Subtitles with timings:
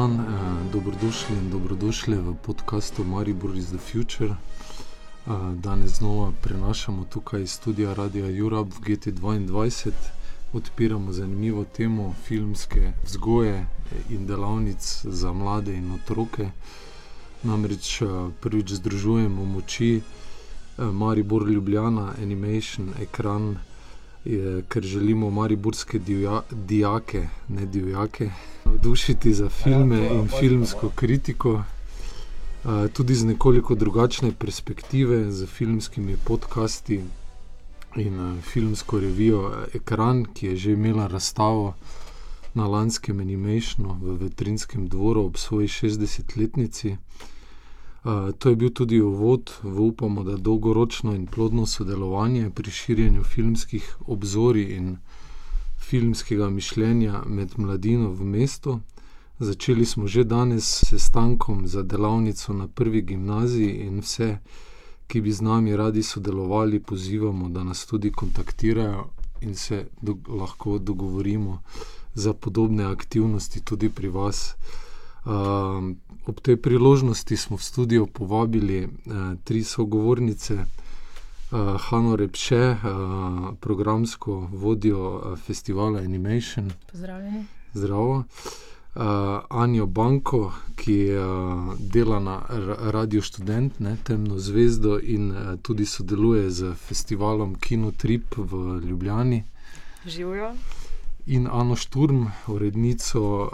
[0.00, 4.30] dan, eh, dobrodošli in dobrodošli v podkastu Maribor is the Future.
[4.30, 9.92] Eh, danes znova prenašamo tukaj iz studia Radia Europe v GT2.
[10.52, 13.66] Odpiramo zanimivo temo filmske vzgoje
[14.10, 16.50] in delavnic za mlade in otroke.
[17.42, 18.06] Namreč eh,
[18.40, 23.56] prvič združujemo moči eh, Maribor Ljubljana, Animation, ekran,
[24.24, 28.30] je, ker želimo mariborske divja, dijake, ne divjake,
[28.64, 31.62] navdušiti za filme ja, in filmsko kritiko.
[32.92, 37.00] Tudi z nekoliko drugačne perspektive, z filmskimi podcasti
[37.96, 41.74] in filmsko revijo Ekran, ki je že imela razstavo
[42.54, 46.96] na lanskem animationu v Vetrinskem dvoru ob svoji 60-letnici.
[48.38, 53.96] To je bil tudi uvod v upamo, da dolgoročno in plodno sodelovanje pri širjenju filmskih
[54.06, 54.96] obzorij in
[55.78, 58.80] filmskega mišljenja med mladino v mestu.
[59.38, 64.38] Začeli smo že danes s sestankom za delavnico na prvi gimnaziji in vse,
[65.06, 69.08] ki bi z nami radi sodelovali, pozivamo, da nas tudi kontaktirajo
[69.40, 71.62] in se do lahko dogovorimo
[72.14, 74.54] za podobne aktivnosti tudi pri vas.
[75.24, 75.92] Uh,
[76.26, 78.90] ob tej priložnosti smo v studio povabili uh,
[79.44, 80.66] tri sogovornice, uh,
[81.78, 82.78] Hanno Repše, uh,
[83.60, 86.70] programsko vodjo uh, festivala Animation.
[86.92, 87.44] Pozdravljeni.
[87.74, 88.24] Zdravo.
[88.94, 89.02] Uh,
[89.48, 92.42] Anjo Banko, ki uh, dela na
[92.90, 99.44] Radio Student, ne, temno zvezdo in uh, tudi sodeluje z festivalom Kino Trip v Ljubljani.
[100.06, 100.54] Živijo
[101.26, 103.50] in Ano Šturm, urednico uh,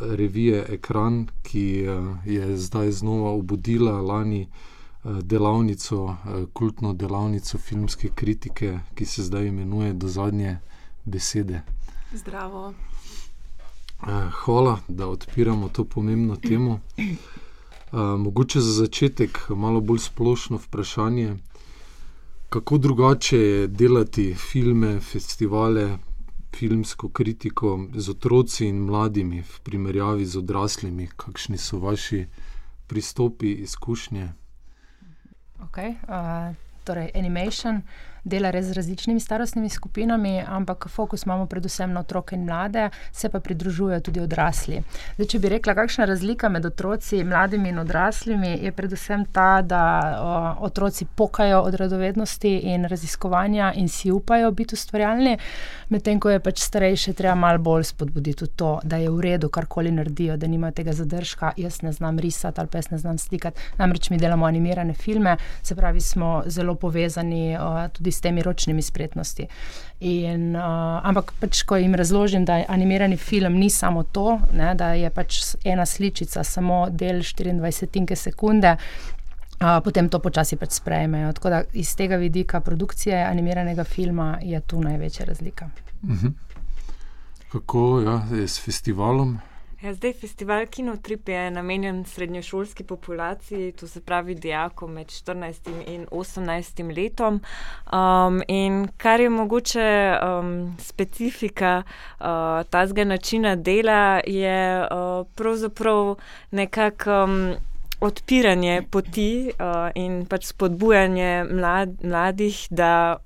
[0.00, 4.48] revije Ekran, ki uh, je zdaj znova obudila lani
[5.04, 6.16] uh, delavnico, uh,
[6.52, 10.58] kultno delavnico filmske kritike, ki se zdaj imenuje Do zadnje
[11.04, 11.62] besede.
[12.12, 12.68] Zdravo.
[12.68, 16.80] Uh, hvala, da odpiramo to pomembno temo.
[17.92, 21.36] Uh, mogoče za začetek malo bolj splošno vprašanje.
[22.48, 25.98] Kako drugače je delati filme, festivale,
[26.54, 32.26] filmsko kritiko z otroci in mladimi, v primerjavi z odraslimi, kakšni so vaši
[32.86, 34.28] pristopi, izkušnje?
[35.66, 36.54] Okay, uh,
[36.84, 37.82] torej, animation
[38.24, 43.28] dela res z različnimi starostnimi skupinami, ampak fokus imamo predvsem na otroke in mlade, se
[43.28, 44.80] pa pridružujejo tudi odrasli.
[45.16, 49.62] Zdaj, če bi rekla, kakšna je razlika med otroci, mladimi in odraslimi, je predvsem ta,
[49.62, 49.82] da
[50.20, 55.36] o, otroci pokajo od radovednosti in raziskovanja in si upajo biti ustvarjalni,
[55.88, 59.48] medtem ko je pač starejše treba malo bolj spodbuditi v to, da je v redu
[59.48, 63.18] karkoli naredijo, da nimajo tega zadržka, jaz ne znam risati ali pa jaz ne znam
[63.18, 63.60] slikati.
[63.78, 68.82] Namreč mi delamo animirane filme, se pravi, smo zelo povezani o, tudi s temi ročnimi
[68.82, 69.48] spretnosti.
[70.00, 74.92] In, uh, ampak, pač, ko jim razložim, da animirani film ni samo to, ne, da
[74.94, 78.76] je pač ena sličica, samo del 24 sekunde.
[79.54, 81.32] Uh, potem to počasi pač sprejmejo.
[81.36, 85.70] Tako da iz tega vidika produkcije animiranega filma je tu največja razlika.
[86.02, 86.26] Uh mhm.
[86.26, 86.32] -huh.
[87.52, 89.38] Kako ja, je s festivalom?
[89.84, 96.06] Ja, zdaj festival Kinotrip je namenjen srednjošolski populaciji, to se pravi dijakom med 14 in
[96.10, 97.40] 18 letom.
[97.92, 101.82] Um, in kar je mogoče um, specifika
[102.20, 102.26] uh,
[102.70, 106.16] tazga načina dela, je uh, pravzaprav
[106.50, 107.22] nekako.
[107.24, 107.54] Um,
[108.00, 113.16] Odpiranje poti uh, in pač spodbujanje mlad, mladih, da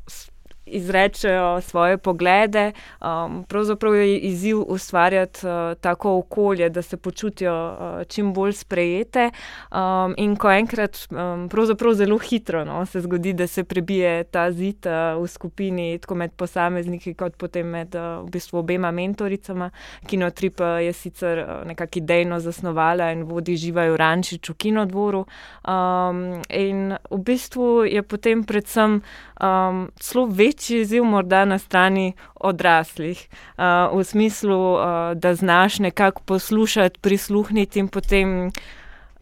[0.71, 2.73] izrečejo svoje poglede.
[3.01, 9.31] Um, pravzaprav je izziv ustvarjati uh, tako okolje, da se počutijo uh, čim bolj sprejete.
[9.73, 14.53] Um, in ko enkrat, um, pravzaprav zelo hitro, no, se zgodi, da se prebije ta
[14.53, 19.71] zid uh, v skupini, tako med posamezniki, kot potem med uh, v bistvu obema mentoricama.
[20.07, 25.25] Kinotrip uh, je sicer uh, nekako idejno zasnovala in vodi živajo rančič v kinodvoru.
[25.69, 29.01] Um, in v bistvu je potem predvsem
[29.43, 30.27] um, zelo
[30.59, 33.29] večji izziv, morda na strani odraslih,
[33.59, 38.51] uh, v smislu, uh, da znaš nekako poslušati, prisluhniti in potem.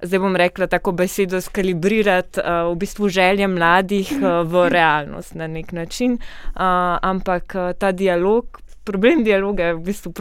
[0.02, 5.46] Zdaj bom rekla tako besedo, skalibrirati uh, v bistvu želje mladih uh, v realnost na
[5.46, 6.12] nek način.
[6.12, 6.60] Uh,
[7.02, 10.12] ampak uh, ta dialog, problem dialoga je v bistvu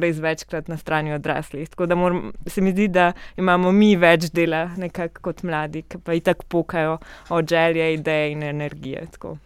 [0.00, 1.68] res večkrat na strani odraslih.
[1.68, 4.68] Tako da moram, se mi zdi, da imamo mi več dela
[5.20, 6.98] kot mladi, ki pa jih tako pokajo
[7.30, 9.06] od želje, ideje in energije.
[9.12, 9.36] Tako.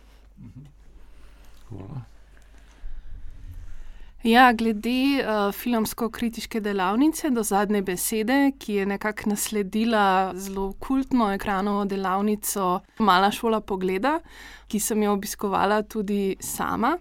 [4.27, 11.85] Ja, glede uh, filmsko-kritiške delavnice do zadnje besede, ki je nekako nasledila zelo kultno ekranovo
[11.85, 14.19] delavnico Mala šola pogleda,
[14.67, 16.97] ki sem jo obiskovala tudi sama.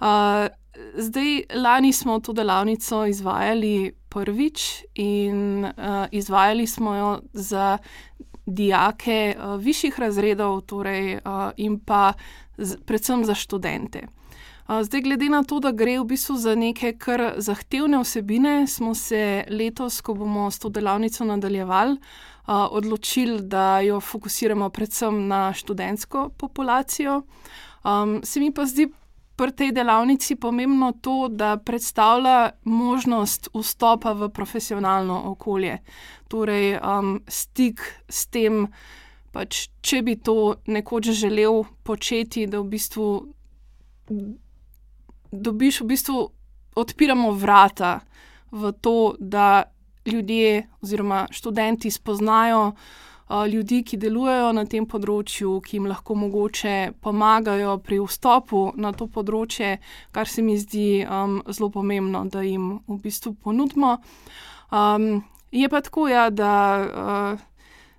[0.00, 0.48] Uh,
[0.98, 7.78] zdaj, lani smo to delavnico izvajali prvič in uh, izvajali smo jo za
[8.46, 12.12] dijake uh, višjih razredov, torej, uh, in pa
[12.58, 14.06] z, predvsem za študente.
[14.66, 19.44] Zdaj, glede na to, da gre v bistvu za neke kar zahtevne vsebine, smo se
[19.46, 22.00] letos, ko bomo s to delavnico nadaljevali,
[22.50, 27.22] odločili, da jo fokusiramo predvsem na študentsko populacijo.
[27.84, 28.88] Um, se mi pa zdi
[29.36, 35.78] pri tej delavnici pomembno to, da predstavlja možnost vstopa v profesionalno okolje,
[36.28, 38.66] torej um, stik s tem.
[39.36, 43.08] Pač, če bi to nekoč želel početi, da v bistvu
[45.28, 46.22] dobiš, v bistvu
[46.76, 47.98] odpiramo vrata
[48.48, 49.68] v to, da
[50.06, 56.76] ljudje oziroma študenti spoznajo uh, ljudi, ki delujejo na tem področju, ki jim lahko mogoče
[57.02, 59.76] pomagajo pri vstopu na to področje,
[60.12, 63.98] kar se mi zdi um, zelo pomembno, da jim v bistvu ponudimo.
[64.70, 66.52] Um, je pa tako, ja, da
[66.86, 67.42] uh,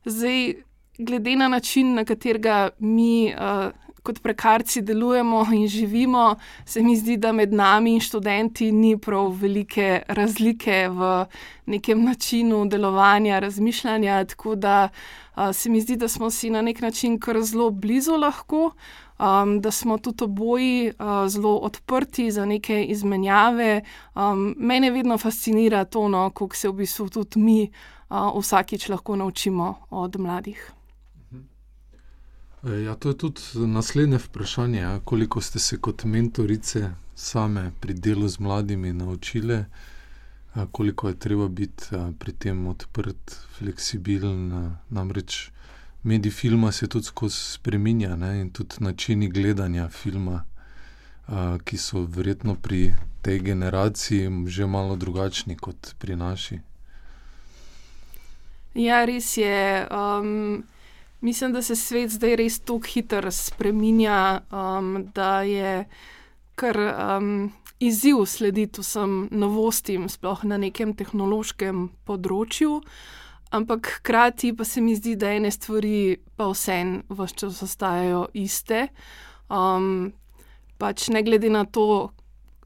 [0.07, 0.63] zdaj,
[0.97, 3.33] glede na način, na katerega mi.
[3.33, 6.35] Uh, kot prekarci delujemo in živimo,
[6.65, 11.25] se mi zdi, da med nami in študenti ni prav velike razlike v
[11.65, 14.21] nekem načinu delovanja, razmišljanja.
[14.31, 18.15] Tako da uh, se mi zdi, da smo si na nek način kar zelo blizu
[18.17, 18.71] lahko.
[19.17, 23.81] Um, da smo tudi oboji uh, zelo odprti za neke izmenjave.
[24.15, 27.59] Um, mene vedno fascinira to, no, kako se v bistvu tudi mi
[28.09, 30.76] uh, vsakič lahko naučimo od mladih.
[32.63, 34.80] Ja, to je tudi naslednje vprašanje.
[34.80, 35.00] Ja.
[35.00, 39.65] Koliko ste se kot mentorice same pri delu z mladimi naučile,
[40.71, 41.83] koliko je treba biti
[42.19, 44.74] pri tem odprt, fleksibilen.
[44.89, 45.51] Namreč
[46.04, 50.44] medij filma se tudi skozi spreminja ne, in tudi načini gledanja filma,
[51.63, 56.59] ki so verjetno pri tej generaciji že malo drugačni kot pri naši.
[58.74, 59.88] Ja, res je.
[59.92, 60.63] Um...
[61.21, 65.85] Mislim, da se svet zdaj res tako hitro spremenja, um, da je
[66.55, 72.81] kar um, izziv slediti vsem novostim, sploh na nekem tehnološkem področju.
[73.49, 78.87] Ampak hkrati pa se mi zdi, da ene stvari pa vseeno vse čas ostajajo iste.
[79.49, 80.11] Um,
[80.77, 82.11] pač ne glede na to,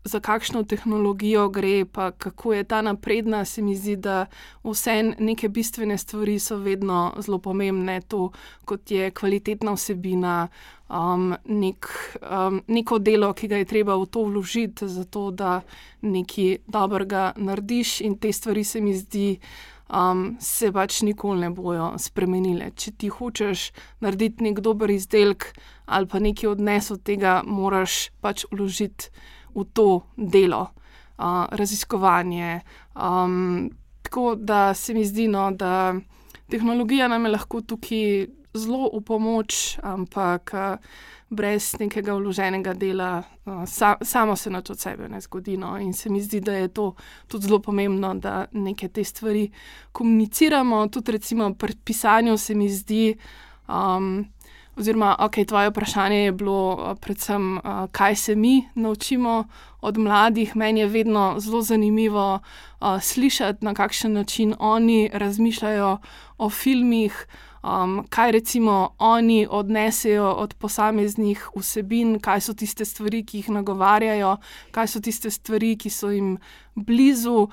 [0.03, 4.25] za kakšno tehnologijo gre, pa kako je ta napredna, se mi zdi, da
[4.63, 8.31] vse neke bistvene stvari so vedno zelo pomembne, to
[8.65, 10.48] kot je kvalitetna vsebina,
[10.89, 11.88] um, nek,
[12.21, 15.62] um, neko delo, ki ga je treba v to vložiti, zato da
[16.01, 19.38] nekaj dobrega narediš, in te stvari se mi zdi.
[19.92, 22.69] Um, se pač nikoli ne bojo spremenile.
[22.80, 25.50] Če ti hočeš narediti nek dober izdelek
[25.86, 29.12] ali pa nekaj odnes od tega, moraš pač vložiti
[29.56, 30.62] v to delo,
[31.18, 32.59] uh, raziskovanje.
[32.95, 33.69] Um,
[34.01, 35.95] tako da se mi zdi, no, da
[36.50, 40.75] tehnologija nam je lahko tukaj zelo v pomoč, ampak uh,
[41.30, 45.57] brez nekega vloženega dela, uh, sa, samo se nič od sebe ne zgodi.
[45.57, 46.94] No, in se mi zdi, da je to
[47.27, 49.51] tudi zelo pomembno, da neke te stvari
[49.92, 50.88] komuniciramo.
[50.88, 53.15] Tudi recimo pri pisanju se mi zdi.
[53.68, 54.25] Um,
[54.75, 59.44] Oziroma, ok, tvoje vprašanje je bilo predvsem, uh, kaj se mi naučimo
[59.81, 60.56] od mladih.
[60.56, 65.97] Meni je vedno zelo zanimivo uh, slišati, na kakšen način oni razmišljajo
[66.37, 67.28] o filmih,
[67.63, 74.37] um, kaj recimo oni odnesejo od posameznih vsebin, kaj so tiste stvari, ki jih nagovarjajo,
[74.71, 76.37] kaj so tiste stvari, ki so jim
[76.75, 77.47] blizu.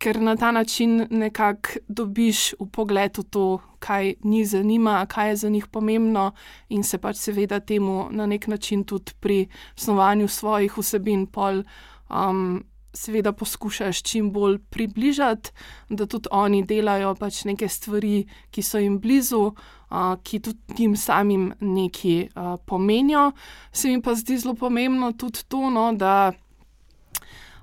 [0.00, 5.36] Ker na ta način nekako dobiš v pogled v to, kaj njih zanima, kaj je
[5.36, 6.32] za njih pomembno,
[6.68, 11.62] in se pač seveda temu na nek način tudi pri snovanju svojih vsebin pol.
[12.08, 15.50] Um, Seveda poskušaš čim bolj približati,
[15.88, 20.96] da tudi oni delajo pač neke stvari, ki so jim blizu, uh, ki tudi jim
[20.96, 23.30] samim nekaj uh, pomenijo.
[23.72, 26.32] Se mi pa zdi zelo pomembno tudi to, no, da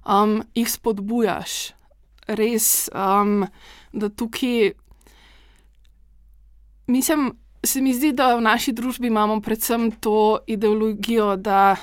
[0.06, 1.77] um, jih spodbujaš,
[2.28, 3.46] res, um,
[3.94, 4.72] da tukaj.
[6.88, 7.32] Mislim,
[7.64, 11.76] se mi zdi, da v naši družbi imamo predvsem to ideologijo, da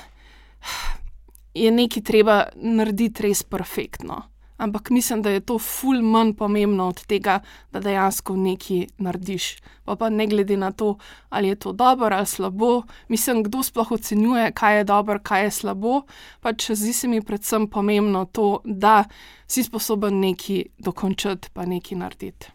[1.53, 4.23] je nekaj treba narediti res perfektno.
[4.57, 7.39] Ampak mislim, da je to ful manj pomembno od tega,
[7.71, 9.55] da dejansko nekaj narediš.
[9.85, 10.97] Pa pa ne glede na to,
[11.29, 15.51] ali je to dobro ali slabo, mislim, kdo sploh ocenjuje, kaj je dobro, kaj je
[15.51, 16.01] slabo.
[16.41, 19.03] Pač zdi se mi predvsem pomembno to, da
[19.47, 22.54] si sposoben nekaj dokončati, pa nekaj narediti.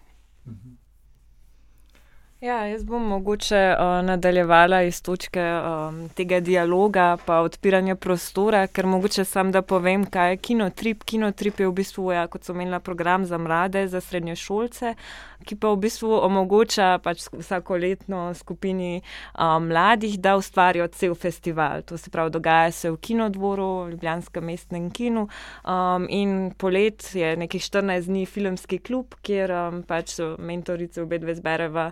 [2.41, 8.87] Ja, jaz bom mogoče uh, nadaljevala iz točke um, tega dialoga, pa odpiranja prostora, ker
[8.87, 11.05] mogoče sam da povem, kaj je kinotrip.
[11.05, 14.95] Kinotrip je v bistvu, ja, kot so imela program za mlade, za srednje šolce,
[15.47, 21.83] ki pa v bistvu omogoča pač vsako letno skupini um, mladih, da ustvarijo cel festival.
[21.89, 27.37] To se pravi, dogaja se v kinodvoru, v Ljubljanskem mestnem kinu um, in polet je
[27.37, 31.91] nekih 14 dni filmski klub, kjer um, pač mentorice obe dve zbereva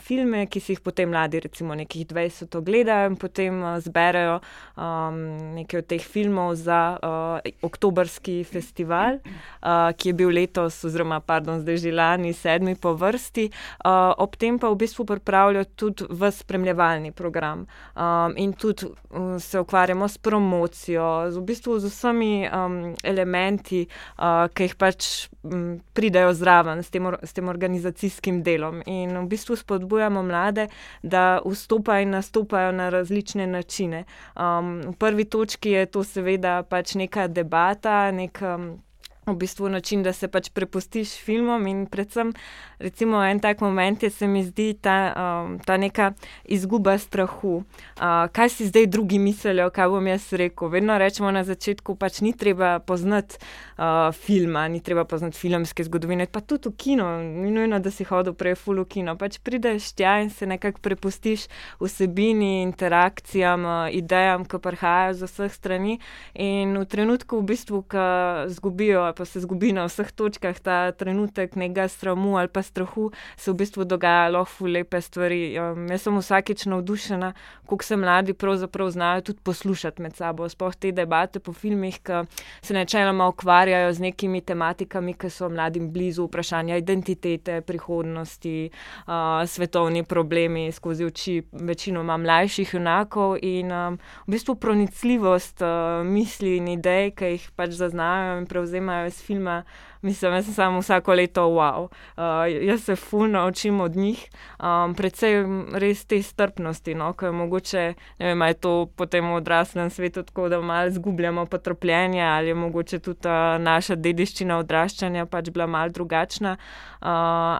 [0.00, 4.38] filme, ki si jih potem mladi, recimo nekih 20, ogledajo in potem uh, zberejo
[4.76, 5.20] um,
[5.58, 11.60] nekaj od teh filmov za uh, oktobrski festival, uh, ki je bil letos, oziroma pardon,
[11.62, 12.34] zdaj že lani,
[12.74, 13.50] sedmi po vrsti.
[13.84, 17.66] Uh, ob tem pa v bistvu pripravljajo tudi v spremljevalni program
[17.96, 23.86] um, in tudi um, se ukvarjamo s promocijo, z, v bistvu z vsemi um, elementi,
[24.18, 28.82] uh, ki jih pač um, pridejo zraven s tem, s tem organizacijskim delom.
[28.86, 30.68] In v bistvu spodbujamo mlade,
[31.02, 34.04] da vstopajo in nastopajo na različne načine.
[34.36, 38.40] Um, v prvi točki je to seveda pač neka debata, nek.
[38.42, 38.84] Um,
[39.26, 42.32] v bistvu način, da se pač prepustiš filmom in predvsem,
[42.78, 46.12] recimo, en tak moment je se mi zdi ta, um, ta neka
[46.44, 47.56] izguba strahu.
[47.56, 50.68] Uh, kaj si zdaj drugi mislijo, kaj bom jaz rekel?
[50.68, 53.36] Vedno rečemo na začetku, pač ni treba poznati
[53.78, 58.04] uh, filma, ni treba poznati filmske zgodovine, pa tudi v kino, ni nujno, da si
[58.04, 61.48] hodil prej v full kino, pač prideš tja in se nekako prepustiš
[61.80, 65.98] vsebini, interakcijam, uh, idejam, ki prihajajo z vseh strani
[66.34, 68.04] in v trenutku, v bistvu, ki
[68.52, 73.52] zgubijo pa se zgubi na vseh točkah ta trenutek nekega sramu ali pa strahu, se
[73.52, 75.54] v bistvu dogaja lahko lepe stvari.
[75.58, 77.32] Um, jaz sem vsakeč navdušena,
[77.68, 80.48] kako se mladi pravzaprav znajo tudi poslušati med sabo.
[80.48, 82.24] Sploh te debate po filmih, ki
[82.62, 88.70] se načeloma ukvarjajo z nekimi tematikami, ki so mladim blizu, vprašanja identitete, prihodnosti,
[89.06, 89.14] uh,
[89.46, 96.68] svetovni problemi skozi oči večinoma mlajših junakov in um, v bistvu pronicljivost uh, misli in
[96.68, 99.62] idej, ki jih pač zaznajo in prevzemajo iz filma,
[100.02, 101.88] mislim, da sem samo vsako leto wow.
[102.16, 104.28] Uh, jaz se fulno učim od njih,
[104.60, 109.90] um, predvsem res te strpnosti, no, ker mogoče ne vem, je to potem v odraslem
[109.90, 115.50] svetu tako, da malo zgubljamo potrpljenje ali je mogoče tudi uh, naša dediščina odraščanja pač
[115.50, 116.56] bila malo drugačna.
[117.00, 117.08] Uh,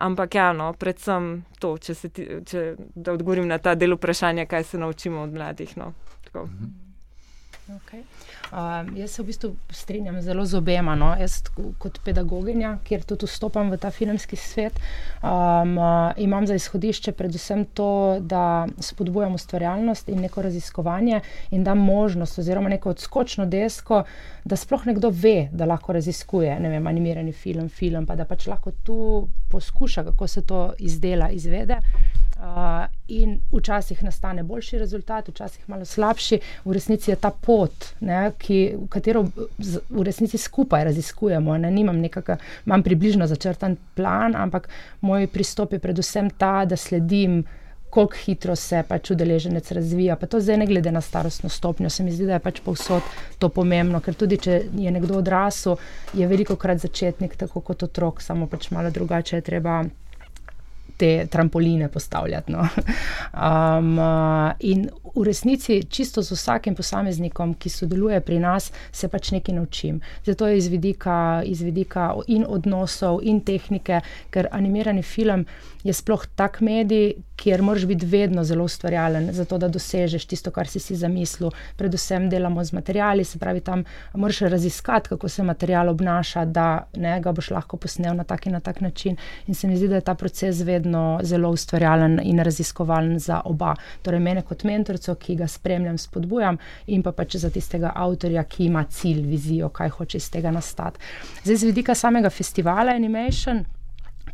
[0.00, 4.46] ampak ja, no, predvsem to, če se ti, če, da odgovorim na ta del vprašanja,
[4.46, 5.76] kaj se naučimo od mladih.
[5.76, 5.92] No,
[7.64, 8.04] Okay.
[8.54, 10.94] Uh, jaz se v bistvu strinjam zelo z obema.
[10.94, 11.08] No.
[11.18, 11.40] Jaz,
[11.82, 14.78] kot pedagoginja, kjer tudi vstopam v ta filmski svet,
[15.22, 15.74] um,
[16.22, 21.20] imam za izhodišče predvsem to, da spodbujam ustvarjalnost in neko raziskovanje
[21.50, 24.04] in da možnost, oziroma neko odskočno desko,
[24.44, 28.70] da sploh nekdo ve, da lahko raziskuje vem, animirani film, film, pa da pač lahko
[28.86, 31.80] tu poskuša, kako se to izdela, izvede.
[32.44, 36.38] Uh, in včasih nastane boljši rezultat, včasih malo slabši.
[36.64, 38.58] V resnici je ta pot, ne, ki,
[38.92, 39.22] katero
[39.88, 41.56] v resnici skupaj raziskujemo.
[41.58, 42.36] Ne, nimam nekakega,
[42.66, 44.68] imam približno začrtan plan, ampak
[45.00, 47.44] moj pristop je predvsem ta, da sledim.
[47.94, 50.16] Kako hitro se pač udeleženec razvija.
[50.18, 53.06] Pa to zdaj, ne glede na starostno stopnjo, se mi zdi, da je pač povsod
[53.38, 54.00] to pomembno.
[54.02, 55.78] Ker tudi, če je nekdo odrasel,
[56.12, 59.84] je veliko krat začetnik, tako kot otrok, samo pač malo drugače je treba
[60.96, 62.52] te trampoline postavljati.
[62.52, 62.68] No.
[63.34, 63.98] Um,
[64.60, 70.00] in v resnici, čisto z vsakim posameznikom, ki sodeluje pri nas, se pač nekaj naučim.
[70.24, 75.46] Zato je iz vidika, iz vidika in odnosov, in tehnike, ker animirani film
[75.84, 80.68] je sploh tak medij, kjer moraš biti vedno zelo ustvarjalen, zato da dosežeš tisto, kar
[80.70, 81.50] si si zamislil.
[81.76, 87.18] Predvsem delamo z materiali, se pravi, tam moraš raziskati, kako se material obnaša, da ne,
[87.20, 89.16] ga boš lahko posnel na tak in na tak način.
[89.46, 93.74] In se mi zdi, da je ta proces vedno zelo ustvarjalen in raziskovalen za oba.
[94.02, 94.64] Torej, mene kot
[95.04, 99.68] mentorico, ki ga spremljam, spodbujam, in pa pač za tistega avtorja, ki ima cilj, vizijo,
[99.68, 100.98] kaj hoče iz tega nastati.
[101.44, 103.64] Zdaj, z vidika samega festivala Animation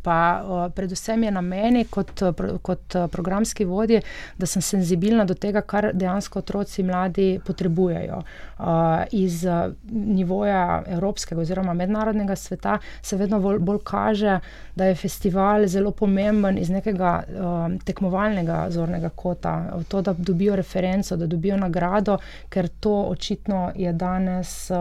[0.03, 2.21] pa uh, predvsem je na meni, kot,
[2.61, 4.01] kot programski vodji,
[4.37, 8.21] da sem senzibilna do tega, kar dejansko otroci mladi potrebujejo.
[8.59, 8.65] Uh,
[9.11, 14.39] iz uh, nivoja evropskega oziroma mednarodnega sveta se vedno bolj, bolj kaže,
[14.75, 19.55] da je festival zelo pomemben iz nekega uh, tekmovalnega zornega kota,
[19.87, 22.17] to, da dobijo referenco, da dobijo nagrado,
[22.49, 24.77] ker to očitno je danes uh,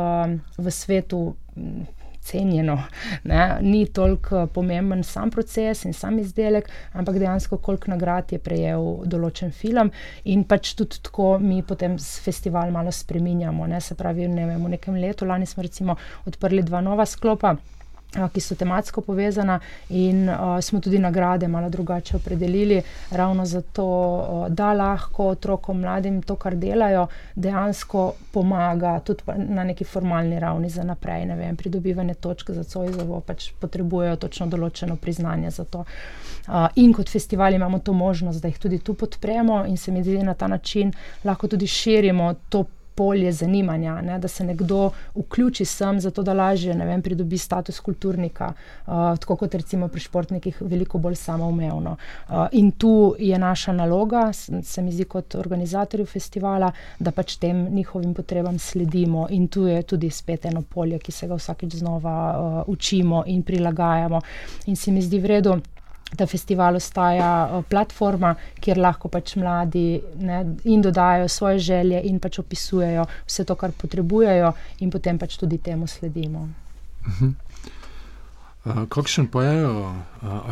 [0.58, 1.34] v svetu
[2.22, 2.76] cenjeno.
[3.24, 3.58] Ne?
[3.60, 9.52] Ni toliko pomemben sam proces in sam izdelek, ampak dejansko koliko nagrad je prejel določen
[9.52, 9.90] film.
[10.24, 13.66] In pač tudi tako mi potem festival malo spreminjamo.
[13.66, 13.80] Ne?
[13.80, 15.96] Se pravi, ne vem, v nekem letu, lani smo recimo
[16.26, 17.56] odprli dva nova sklopa.
[18.10, 24.48] Ki so tematsko povezana, in uh, smo tudi nagrade malo drugače opredelili, ravno zato, uh,
[24.48, 30.84] da lahko otrokom, mladim to, kar delajo, dejansko pomaga tudi na neki formalni ravni za
[30.84, 31.26] naprej.
[31.36, 35.84] Vem, pridobivanje točk za COIZOVO pač potrebujejo točno določeno priznanje za to.
[36.48, 40.02] Uh, in kot festival imamo to možnost, da jih tudi tu podpremo, in se mi
[40.02, 40.92] zdi, da na ta način
[41.24, 42.64] lahko tudi širimo to
[43.00, 48.52] polje zanimanja, ne, da se nekdo vključi sem, zato da lažje vem, pridobi status kulturnika,
[48.52, 51.96] uh, tako kot recimo pri športnikih, veliko bolj samoumevno.
[51.96, 57.64] Uh, in tu je naša naloga, se mi zdi kot organizatorju festivala, da pač tem
[57.72, 59.26] njihovim potrebam sledimo.
[59.30, 63.42] In tu je tudi spet eno polje, ki se ga vsakeč znova uh, učimo in
[63.42, 64.20] prilagajamo.
[64.66, 65.60] In se mi zdi vredno
[66.16, 72.40] da festival ostaja platforma, kjer lahko pač mladi ne, in dodajo svoje želje in pač
[72.42, 76.48] opisujejo vse to, kar potrebujejo, in potem pač tudi temu sledimo.
[77.06, 77.34] Uh -huh.
[78.60, 79.94] Uh, kakšen pa je, uh,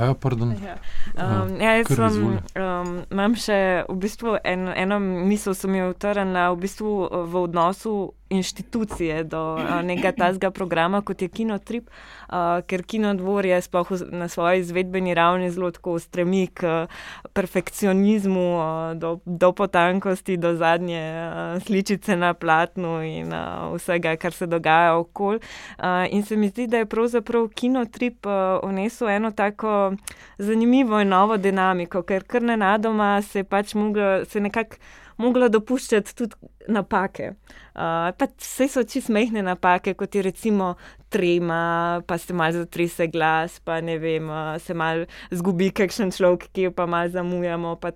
[0.00, 0.56] ja, pardon?
[0.64, 0.76] Ja.
[1.12, 5.90] Um, uh, ja, jaz sem, um, imam še v bistvu en, eno misel, sem jo
[5.92, 6.92] utrnila v, bistvu
[7.28, 11.90] v odnosu inštitucije do uh, nekega tazga programa, kot je Kinotrip,
[12.28, 12.34] uh,
[12.66, 16.90] ker Kinodvor je sploh na svoji izvedbeni ravni zelo tako stremi k uh,
[17.32, 24.32] perfekcionizmu, uh, do, do potankosti, do zadnje uh, sličice na platnu in uh, vsega, kar
[24.32, 25.40] se dogaja okoli.
[25.78, 29.92] Uh, in se mi zdi, da je pravzaprav Kinotrip uh, vnesel eno tako
[30.38, 34.76] zanimivo in novo dinamiko, ker kar nenadoma se pač mogla, se nekako
[35.18, 37.32] mogla dopuščati tudi napake.
[37.78, 38.10] Uh,
[38.42, 40.74] vse so čisto mehne napake, kot je recimo
[41.08, 46.48] trema, pa se malo zatrese glas, pa ne vem, uh, se malo zgubi kakšen človek,
[46.52, 47.76] ki jo pa malo zamujamo.
[47.76, 47.92] Pa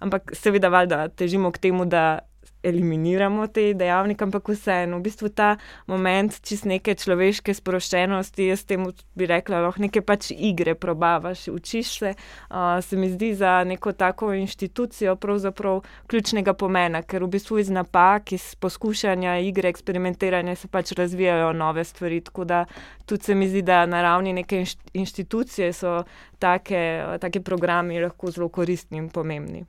[0.00, 2.20] Ampak seveda, valjda težimo k temu, da
[2.62, 5.56] eliminiramo te dejavnike, ampak vseeno, v bistvu ta
[5.90, 11.92] moment čist neke človeške sproščenosti, jaz temu bi rekla, lahko neke pač igre probavaš, učiš
[11.98, 17.58] se, uh, se mi zdi za neko tako inštitucijo pravzaprav ključnega pomena, ker v bistvu
[17.62, 22.20] iz napak, iz poskušanja igre, eksperimentiranja se pač razvijajo nove stvari.
[22.20, 22.64] Tako da
[23.06, 26.02] tudi se mi zdi, da na ravni neke inštitucije so
[26.38, 29.64] take, take programi lahko zelo koristni in pomembni.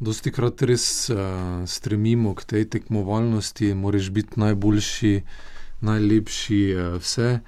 [0.00, 1.18] Dosti krat res uh,
[1.66, 5.14] stremimo k tej tekmovalnosti, moraš biti najboljši,
[5.80, 7.38] najlepši, uh, vse.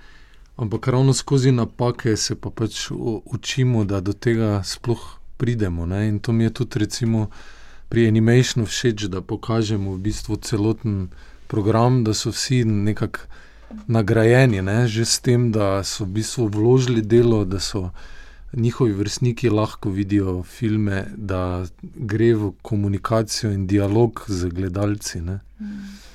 [0.56, 2.90] Ampak ravno skozi napake se pa pač
[3.24, 5.87] učimo, da do tega sploh pridemo.
[5.87, 6.09] Ne?
[6.09, 7.28] In to mi je tudi recimo,
[7.88, 11.09] pri animationu všeč, da pokažemo v bistvu celoten
[11.46, 13.20] program, da so vsi nekako
[13.87, 14.87] nagrajeni, ne?
[14.88, 17.90] že s tem, da so v bistvu vložili delo, da so
[18.57, 25.21] njihovi vrstniki lahko vidijo filme, da gre v komunikacijo in dialog z gledalci.
[25.21, 25.40] Ne?
[25.61, 26.06] Mm.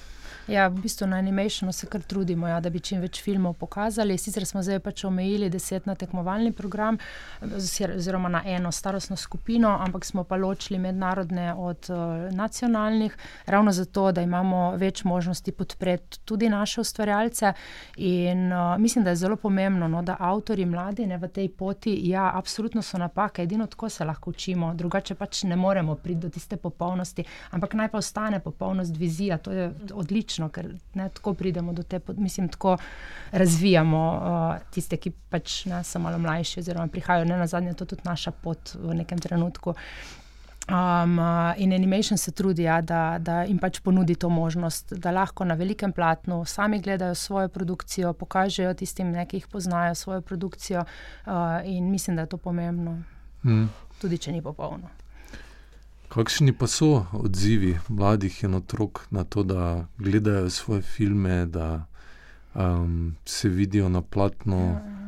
[0.52, 4.18] Ja, v bistvu na animationu se kar trudimo, ja, da bi čim več filmov pokazali.
[4.20, 6.98] Sicer smo zdaj pač omejili deset na tekmovalni program,
[7.42, 14.10] oziroma na eno starostno skupino, ampak smo pa ločili mednarodne od uh, nacionalnih, ravno zato,
[14.12, 17.54] da imamo več možnosti podpreti tudi naše ustvarjalce.
[18.04, 21.96] In uh, mislim, da je zelo pomembno, no, da avtori mladi ne, v tej poti,
[22.10, 26.30] ja, absolutno so napake, edino tako se lahko učimo, drugače pač ne moremo priti do
[26.30, 27.24] tiste popolnosti,
[27.56, 31.84] ampak naj pa ostane popolnost vizija, to je odlično logično, ker ne, tako pridemo do
[31.84, 32.78] te, mislim, tako
[33.32, 37.84] razvijamo uh, tiste, ki pač ne, so malo mlajši, oziroma prihajajo ne na zadnje, to
[37.84, 39.76] je tudi naša pot v nekem trenutku.
[40.70, 45.12] Um, uh, in animation se trudi, ja, da, da jim pač ponudi to možnost, da
[45.12, 50.22] lahko na velikem platnu sami gledajo svojo produkcijo, pokažejo tistim, ne, ki jih poznajo, svojo
[50.22, 50.86] produkcijo.
[51.26, 51.34] Uh,
[51.66, 53.02] in mislim, da je to pomembno,
[53.44, 53.68] mm.
[54.02, 55.01] tudi če ni popolno.
[56.12, 61.86] Kakšni pa so odzivi mladih in otrok na to, da gledajo svoje filme, da
[62.56, 64.58] um, se vidijo na platno?
[64.60, 65.02] Ja.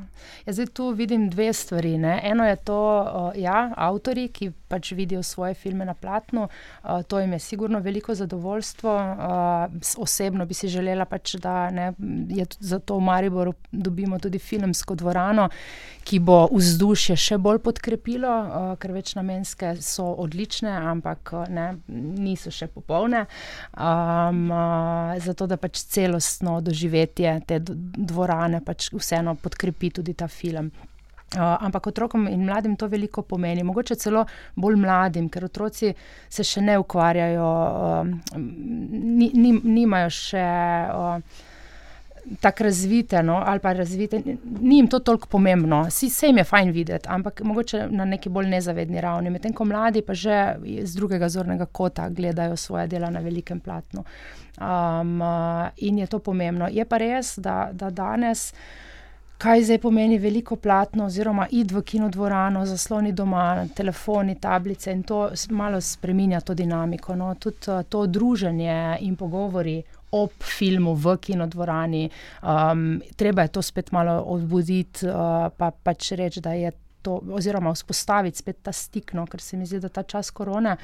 [0.46, 1.98] Ja, zdaj tu vidim dve stvari.
[1.98, 2.22] Ne.
[2.24, 6.48] Eno je to, da ja, avtori, ki pač vidijo svoje filme na platnu,
[7.08, 8.94] to jim je sigurno veliko zadovoljstvo.
[9.98, 11.92] Osebno bi si želela, pač, da ne,
[12.30, 15.50] je za to v Mariboru dobimo tudi filmsko dvorano,
[16.04, 18.34] ki bo vzdušje še bolj podkrepilo,
[18.82, 23.26] ker večnamenske so odlične, ampak ne, niso še popolne.
[23.78, 24.50] Um,
[25.24, 30.72] zato, da pač celostno doživetje te dvorane pač vseeno podkrepi tudi ta film.
[31.34, 34.22] Uh, ampak otrokom in mladim to veliko pomeni, mogoče celo
[34.56, 35.90] bolj mladim, ker otroci
[36.30, 40.44] se še ne ukvarjajo, uh, ni, ni, nimajo še
[40.94, 41.42] uh,
[42.40, 44.22] tako razvite, no, ali pa razvite,
[44.60, 45.88] ni jim to toliko pomembno.
[45.90, 49.30] Si, se jim je fajn videti, ampak mogoče na neki bolj nezavedni ravni.
[49.30, 54.04] Medtem ko mladi pa že z drugega zornega kota gledajo svoje dela na velikem platnu.
[54.62, 56.68] Um, uh, in je to pomembno.
[56.72, 58.52] Je pa res, da, da danes
[59.44, 65.26] kaj zdaj pomeni veliko platno, oziroma id v kinodvorano, zasloni doma, telefoni, tablice in to
[65.50, 67.16] malo spremenja to dinamiko.
[67.16, 67.34] No.
[67.36, 72.06] Tudi uh, to druženje in pogovori ob filmu v kinodvorani,
[72.44, 77.74] um, treba je to spet malo odbuditi, uh, pa pač reči, da je to, oziroma
[77.74, 80.78] vzpostaviti spet ta stik, no, ker se mi zdi, da ta čas korona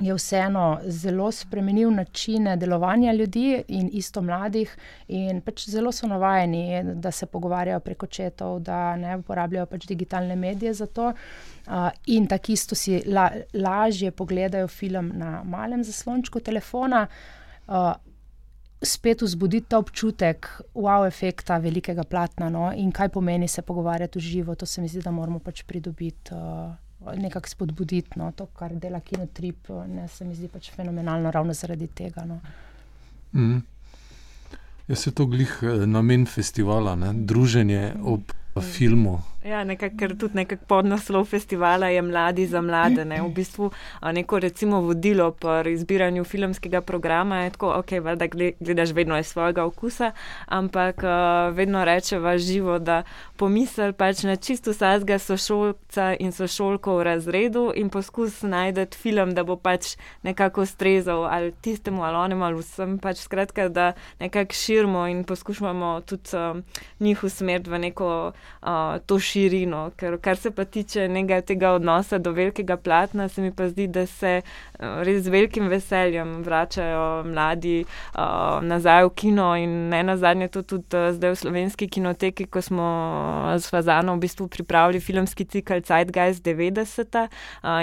[0.00, 4.76] je vseeno zelo spremenil načine delovanja ljudi in isto mladih.
[5.08, 10.36] In pač zelo so navajeni, da se pogovarjajo preko četov, da ne uporabljajo pač digitalne
[10.36, 11.12] medije za to.
[11.66, 17.06] Uh, in tako isto si la, lažje pogledajo film na malem zaslončku telefona.
[17.66, 17.92] Uh,
[18.82, 22.68] Spet vzbuditi ta občutek, wow, efekta velikega platna no?
[22.70, 26.34] in kaj pomeni se pogovarjati v živo, to se mi zdi, da moramo pač pridobiti.
[26.34, 28.18] Uh, nekako spodbuditi.
[28.18, 32.24] No, to, kar dela kinotrip, ne, se mi zdi pač fenomenalno, ravno zaradi tega.
[32.24, 32.40] No.
[33.32, 33.62] Mm.
[34.88, 37.12] Jaz se to glih eh, namen festivala, ne?
[37.12, 38.62] druženje ob mm.
[38.62, 39.18] filmu.
[39.48, 43.04] Ja, nekak, ker tudi nekako podnaslov festivala je Mladi za mlade.
[43.08, 43.22] Ne?
[43.22, 43.70] V bistvu
[44.12, 48.26] neko recimo vodilo pri izbiranju filmskega programa je tako, ok, da
[48.60, 50.12] gledaš vedno iz svojega okusa,
[50.46, 51.00] ampak
[51.52, 53.02] vedno rečeva živo, da
[53.36, 59.46] pomisel pač na čisto vsakega sošolca in sošolko v razredu in poskus najdeti film, da
[59.48, 62.98] bo pač nekako strezal ali tistemu ali onemu ali vsem.
[62.98, 66.60] Pač skratka, da nekako širimo in poskušamo tudi uh,
[67.00, 68.32] njih usmeriti v neko
[68.62, 69.90] uh, to širjenje širino.
[69.96, 71.08] Ker, kar se pa tiče
[71.46, 75.68] tega odnosa do velikega platna, se mi pa zdi, da se uh, res z velikim
[75.68, 81.34] veseljem vračajo mladi uh, nazaj v kino in ne na zadnje to tudi uh, zdaj
[81.34, 82.88] v slovenski kinoteki, ko smo
[83.58, 87.28] z Fazano v bistvu pripravili filmski cikl Zeitgeist 90 uh,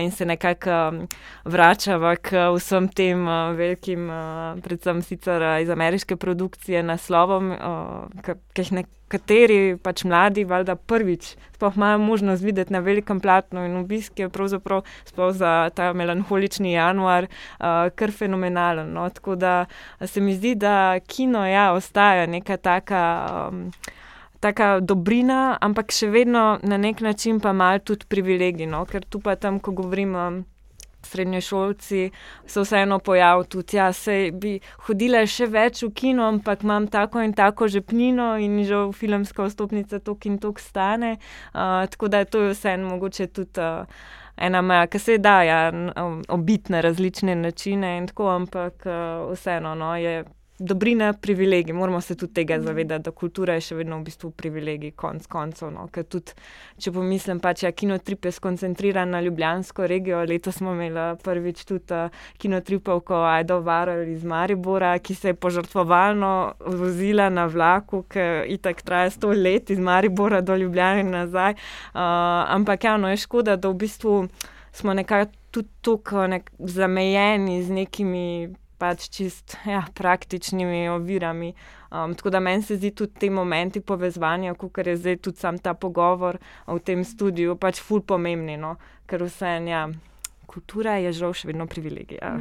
[0.04, 1.08] in se nekako um,
[1.46, 8.36] vračava k vsem tem uh, velikim, uh, predvsem sicer uh, iz ameriške produkcije naslovom, uh,
[8.54, 13.66] ki jih nekako kateri pač mladi, valjda prvič, sploh imajo možnost videti na velikem platnu
[13.66, 14.84] in obisk je pravzaprav
[15.32, 18.94] za ta melankolični januar uh, kar fenomenalen.
[18.94, 19.10] No?
[19.10, 19.66] Tako da
[20.02, 23.04] se mi zdi, da kino ja, ostaja neka taka.
[23.50, 23.72] Um,
[24.46, 28.84] Taka dobrina, ampak še vedno na nek način pa malo tudi privilegij, no?
[28.86, 30.44] ker tu pa tam, ko govorimo
[31.06, 32.12] srednješolci
[32.46, 33.78] se vseeno pojavili tudi.
[33.78, 38.64] Ja, se bi hodila še več v kino, ampak imam tako in tako žepnino in
[38.66, 41.18] že v filmska vstopnica tok in tok stane.
[41.54, 43.60] Uh, tako da je to vseeno mogoče tudi.
[43.60, 45.60] Uh, Ena meja, ki se da ja,
[46.28, 48.84] obiti na različne načine, tako, ampak
[49.32, 50.26] vseeno no, je
[50.60, 51.74] dobrina, privilegij.
[51.74, 55.72] Moramo se tudi tega zavedati, da kultura je še vedno v bistvu privilegij, konc koncev.
[55.76, 55.88] No.
[55.92, 56.32] Tudi,
[56.80, 61.66] če pomislim, pa če je kinotrip je skoncentriran na Ljubljansko regijo, letos smo imeli prvič
[61.68, 66.32] tudi uh, kinotripov, Aido Varel iz Maribora, ki se je požrtvovalno
[66.66, 71.56] vozila na vlaku, ki itak traja sto let iz Maribora do Ljubljana in nazaj.
[71.56, 72.00] Uh,
[72.56, 74.28] ampak javno je škoda, da v bistvu
[74.72, 81.54] smo nekako tudi tukaj nek zamejeni z nekimi pač čist ja, praktičnimi ovirami.
[81.92, 85.58] Um, tako da meni se zdi tudi ti momenti povezovanja, kot je zdaj tudi sam
[85.58, 88.76] ta pogovor v tem studiu, pač ful pomembni, no?
[89.10, 89.84] ker vse en, ja,
[90.50, 92.22] kultura je žal še vedno privilegij.
[92.22, 92.34] Ja.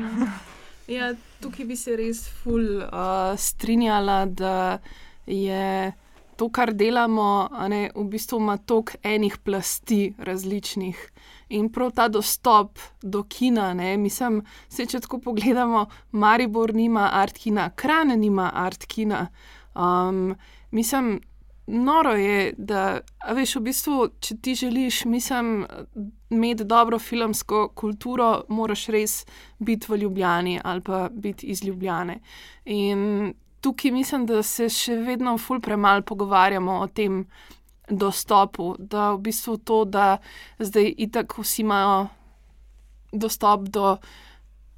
[0.96, 1.10] ja,
[1.44, 4.56] tukaj bi se res ful uh, strinjala, da
[5.26, 5.92] je.
[6.34, 10.98] To, kar delamo, ne, v bistvu ima toliko enih plasti različnih.
[11.48, 17.38] In prav ta dostop do kina, ne, mislim, se če tako pogledamo, Maribor nima art
[17.38, 19.26] kina, Kran nima art kina.
[19.74, 20.34] Um,
[20.70, 21.20] mislim,
[21.66, 23.00] noro je, da,
[23.34, 25.66] veš, v bistvu, če ti želiš, mislim,
[26.30, 29.24] imeti dobro filmsko kulturo, moraš res
[29.58, 32.20] biti v Ljubljani ali pa biti iz Ljubljane.
[32.64, 37.24] In tukaj mislim, da se še vedno ful premalo pogovarjamo o tem
[37.90, 40.18] dostopu, da v bistvu to, da
[40.58, 42.06] zdaj itak vsi imajo
[43.12, 43.96] dostop do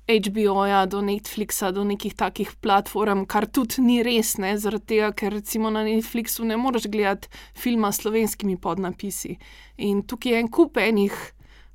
[0.07, 5.33] HBO-ja, do Netflixa, do nekih takih platform, kar tudi ni res, ne, zaradi tega, ker
[5.35, 9.35] recimo na Netflixu ne moreš gledati filma s slovenskimi podnapisi.
[9.83, 11.17] In tukaj je en kup enih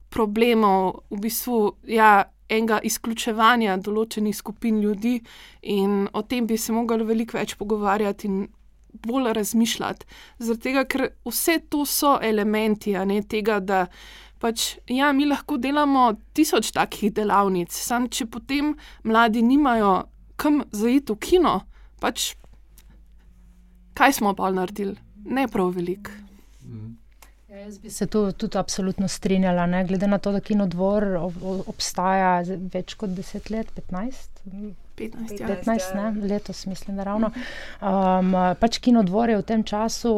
[0.09, 2.29] problemov, v bistvu, ja.
[2.51, 5.13] Enega izključevanja določenih skupin ljudi,
[5.71, 8.41] in o tem bi se mogli veliko več pogovarjati, in
[8.93, 10.05] bolj razmišljati.
[10.39, 13.85] Zaradi tega, ker vse to so elementi ne, tega, da
[14.41, 18.73] pač, ja, mi lahko delamo tisoč takih delavnic, samo če potem
[19.05, 20.01] mladi nimajo
[20.41, 21.59] kam zaiti v kino,
[22.01, 22.33] pač
[23.97, 24.97] kaj smo pa naredili?
[25.25, 26.09] Ne prav velik.
[27.51, 29.83] Ja, jaz bi se tu tudi absolutno strinjala, ne?
[29.85, 31.05] glede na to, da kino dvor
[31.69, 32.39] obstaja
[32.73, 34.41] več kot 10 let, 15.
[34.97, 35.47] 15, ja.
[35.47, 37.31] 15 ne, letos, mislim, da ravno.
[37.81, 40.11] Um, pač Kinodvor je v tem času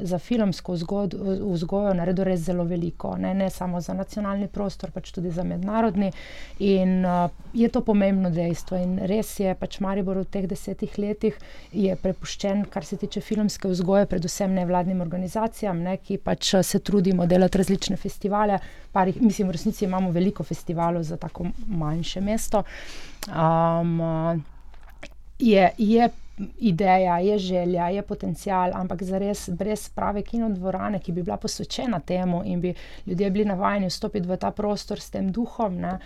[0.00, 1.08] za filmsko vzgojo,
[1.52, 6.12] vzgojo naredil res zelo veliko, ne, ne samo za nacionalni prostor, pač tudi za mednarodni.
[6.64, 8.78] In uh, je to pomembno dejstvo.
[8.80, 11.38] In res je, pač Maribor v teh desetih letih
[11.72, 17.26] je prepuščen, kar se tiče filmske vzgoje, predvsem nevladnim organizacijam, ne, ki pač se trudimo
[17.26, 18.58] delati različne festivale.
[18.92, 22.62] Parih, mislim, v resnici imamo veliko festivalov za tako manjše mesto.
[22.62, 23.11] Um,
[25.38, 26.08] je, je
[26.58, 32.00] ideja, je želja, je potencial, ampak za res brez prave kinodvorane, ki bi bila posvečena
[32.00, 32.74] temu in bi
[33.06, 35.98] ljudje bili navajeni vstopiti v ta prostor s tem duhom, ne,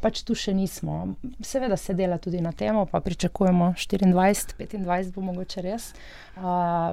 [0.00, 1.14] pač tu še nismo.
[1.40, 4.14] Seveda se dela tudi na temo, pa pričakujemo 24,
[4.58, 5.92] 25 bo mogoče res.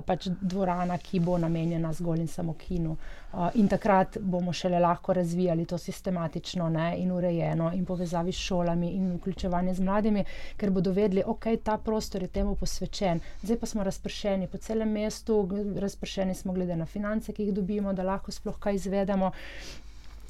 [0.06, 2.92] Pač dvorana, ki bo namenjena zgolj in samo kinu.
[2.92, 8.36] Uh, in takrat bomo šele lahko razvijali to sistematično ne, in urejeno, in povezavi s
[8.38, 10.26] šolami, in vključevanje z mladimi,
[10.58, 13.20] ker bodo vedeli, okay, ta prostor je temu posvečen.
[13.42, 15.48] Zdaj pa smo razpršeni po celem mestu,
[15.80, 19.32] razpršeni smo glede na finance, ki jih dobimo, da lahko sploh kaj izvedemo.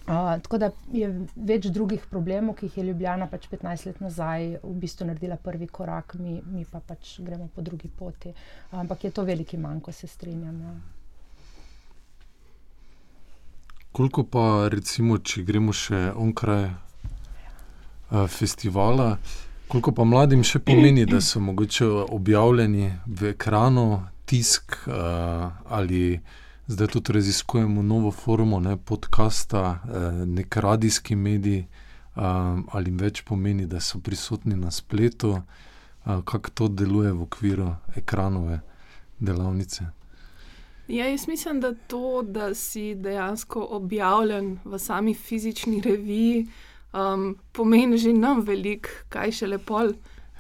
[0.08, 4.48] Uh, tako da je več drugih problemov, ki jih je Ljubljana pač 15 let nazaj
[4.64, 8.34] v bistvu naredila prvi korak, mi, mi pa pač gremo po drugi poti.
[8.72, 10.58] Ampak je to veliki manjko, se strinjam.
[10.62, 10.74] Ja.
[13.92, 19.20] Koliko pa, recimo, če gremo še onkraj uh, festivala,
[19.70, 23.90] koliko pa mladim še pomeni, da so mogoče objavljeni v ekranu,
[24.26, 26.06] tisk uh, ali.
[26.72, 31.68] Zdaj tudi raziskujemo novo formo, ne podcasta, eh, nek radijski medij, eh,
[32.72, 38.60] ali več pomeni, da so prisotni na spletu, eh, kako to deluje v okviru ekranove
[39.20, 39.84] delavnice.
[40.88, 46.48] Ja, jaz mislim, da to, da si dejansko objavljen v sami fizični reviji,
[46.94, 49.92] um, pomeni že nam veliko, kaj še lepo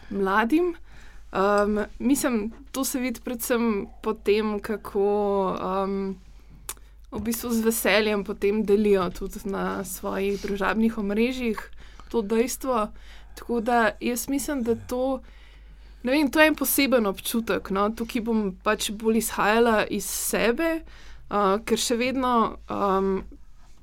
[0.10, 0.76] mladim.
[1.32, 5.06] Um, mislim, to se vidi predvsem po tem, kako
[5.56, 6.17] um,
[7.12, 11.60] v bistvu z veseljem potem delijo tudi na svojih družabnih omrežjih
[12.12, 12.88] to dejstvo.
[13.36, 15.22] Tako da jaz mislim, da to,
[16.04, 17.70] vem, to je en poseben občutek.
[17.72, 17.89] No?
[17.96, 20.82] Tukaj bom pač bolj izhajala iz sebe,
[21.32, 23.24] uh, ker še vedno um,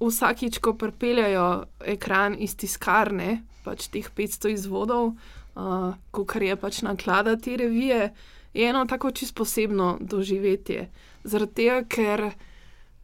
[0.04, 5.16] vsakič, ko pripeljajo ekran iz tiskarne, pač teh 500 izvodov
[5.58, 8.12] uh, kot je pač naklada te revije,
[8.54, 10.88] je eno tako čisto posebno doživetje.
[11.24, 12.30] Zaradi tega, ker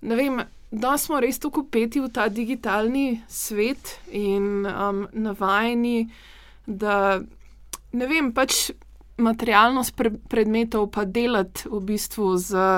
[0.00, 6.08] ne vem, da smo res tako peti v ta digitalni svet in um, navajeni,
[6.66, 7.20] da
[7.92, 8.70] ne vem, pač
[9.22, 12.70] materialnost pre predmetov pa delati v bistvu z.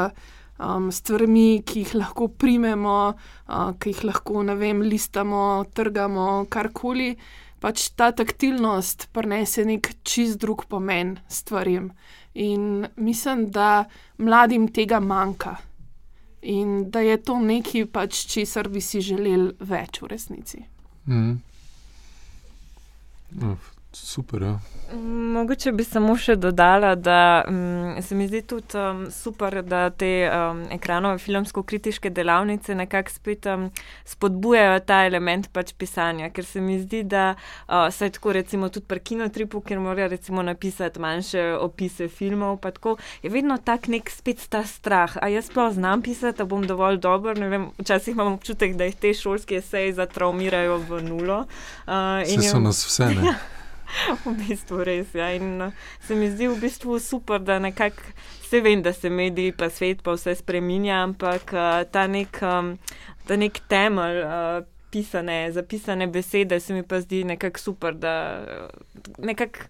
[0.56, 7.10] Um, stvarmi, ki jih lahko primemo, uh, ki jih lahko, ne vem, listamo, trgamo, karkoli
[7.60, 11.90] pač ta taktilnost prenese nek čist drug pomen stvarem.
[12.34, 13.84] In mislim, da
[14.18, 15.56] mladim tega manjka.
[16.42, 20.60] In da je to nekaj, pač, česar bi si želeli več v resnici.
[21.08, 21.38] Mm.
[23.40, 23.56] No,
[23.96, 24.42] super.
[24.42, 24.58] Ja.
[25.32, 30.10] Mogoče bi samo še dodala, da um, se mi zdi tudi um, super, da te
[30.30, 33.64] um, ekranove filmsko-kritiške delavnice nekako spet um,
[34.06, 38.86] spodbujajo ta element pač pisanja, ker se mi zdi, da uh, se tako recimo tudi
[38.86, 44.12] pri kinotripu, ker morajo recimo napisati manjše opise filmov, pa tako je vedno tak nek
[44.12, 45.18] spet ta strah.
[45.18, 48.86] A jaz pa znam pisati, da bom dovolj dober, ne vem, včasih imam občutek, da
[48.86, 51.42] jih te šolske eseji zatraumirajo v nulo.
[51.88, 53.34] Uh, Vse so nas vse, ne?
[54.24, 55.14] v bistvu res.
[55.14, 55.32] Ja.
[55.36, 59.52] In uh, se mi zdi v bistvu super, da nekako vse vem, da se mediji,
[59.52, 62.76] pa svet, pa vse spremenja, ampak uh, ta nek, um,
[63.28, 64.24] nek temelj.
[64.24, 68.12] Uh, Pisane, zapisane besede se mi pa zdi nekako super, da
[69.18, 69.66] nekako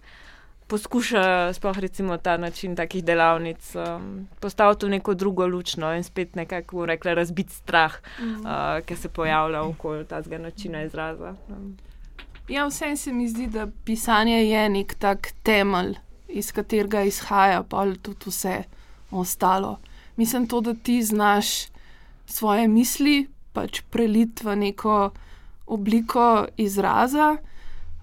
[0.67, 6.35] poskuša, sploh recimo ta način takih delavnic, um, postaviti v neko drugo lučno in spet
[6.35, 8.33] nekako rekla, razbiti strah, mm.
[8.45, 11.35] uh, ki se pojavlja okoli tega načina izraza.
[11.49, 11.77] Um.
[12.47, 17.83] Ja, vsem se mi zdi, da pisanje je nek tak temelj, iz katerega izhaja pa
[18.01, 18.63] tudi vse
[19.11, 19.79] ostalo.
[20.15, 21.67] Mislim, to, da ti znaš
[22.25, 25.09] svoje misli pač preliti v neko
[25.67, 27.35] obliko izraza.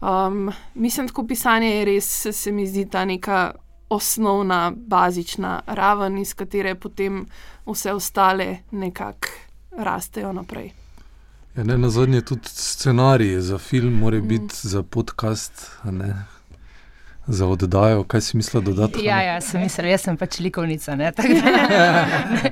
[0.00, 3.54] Um, mislim, da pisanje je res, se mi zdi, ta neka
[3.88, 7.26] osnovna, bazična raven, iz katere potem
[7.66, 9.28] vse ostale nekako
[9.70, 10.83] rastejo naprej.
[11.56, 14.28] Ja, ne, na zadnje tudi scenarij za film, mora mm.
[14.28, 15.70] biti za podcast.
[17.26, 19.04] za oddajo, kaj si mislila dodati?
[19.04, 20.94] Ja, ja, sem mislila, jaz sem pač likovnica.
[20.94, 22.06] Ne, tako, da,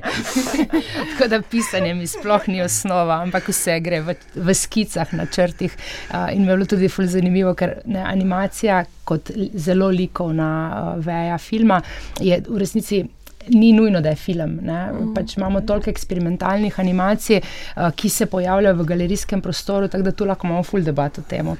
[1.11, 5.75] tako da pisanje mi sploh ni osnova, ampak vse gre v, v skicah, na črtih.
[6.09, 11.05] Uh, in me je bilo tudi zelo zanimivo, ker ne, animacija kot zelo likovna uh,
[11.05, 11.81] veja filma
[12.19, 13.03] je v resnici
[13.47, 14.59] ni nujno, da je film.
[14.61, 15.13] Mm.
[15.15, 20.25] Pač imamo toliko eksperimentalnih animacij, uh, ki se pojavljajo v galerijskem prostoru, tako da tu
[20.25, 21.47] lahko imamo full debat o tem.
[21.47, 21.57] Uh,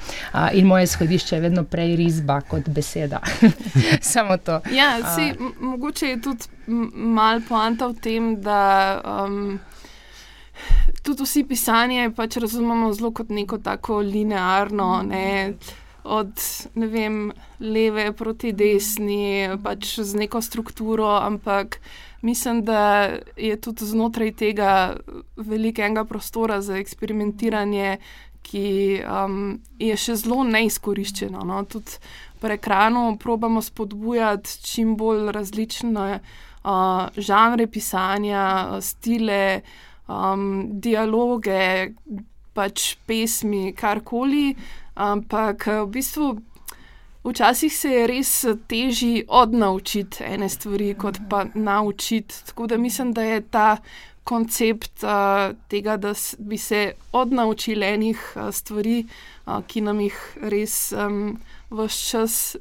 [0.53, 3.19] in moje izhodišče je vedno prej risba kot beseda.
[4.13, 4.61] Samo to.
[4.71, 6.45] Ja, si, uh, mogoče je tudi
[6.93, 9.01] mal poanta v tem, da.
[9.25, 9.59] Um,
[11.03, 15.53] Tudi vsi pisanje pač razumemo zelo kot neko tako linearno, ne,
[16.03, 16.33] od
[16.75, 21.79] vem, leve proti desni, pač z neko strukturo, ampak
[22.21, 24.95] mislim, da je tudi znotraj tega
[25.35, 27.97] velikega prostora za eksperimentiranje,
[28.43, 31.45] ki um, je še zelo neizkoriščeno.
[31.47, 31.63] No?
[31.63, 31.99] Tudi
[32.43, 39.63] pri ekranu probujemo spodbujati čim bolj različne uh, žanre pisanja, stile,
[40.11, 41.93] um, dialoge,
[42.53, 44.53] pač pesmi, karkoli.
[44.95, 46.27] Ampak v bistvu
[47.23, 48.31] včasih se je res
[48.67, 52.35] težje odnaučiti ene stvari, kot pa naučiti.
[52.45, 53.77] Tako da mislim, da je ta
[54.23, 59.05] koncept uh, tega, da bi se odnaučili enih uh, stvari,
[59.45, 61.37] uh, ki nam jih res um,
[61.71, 62.55] vse čas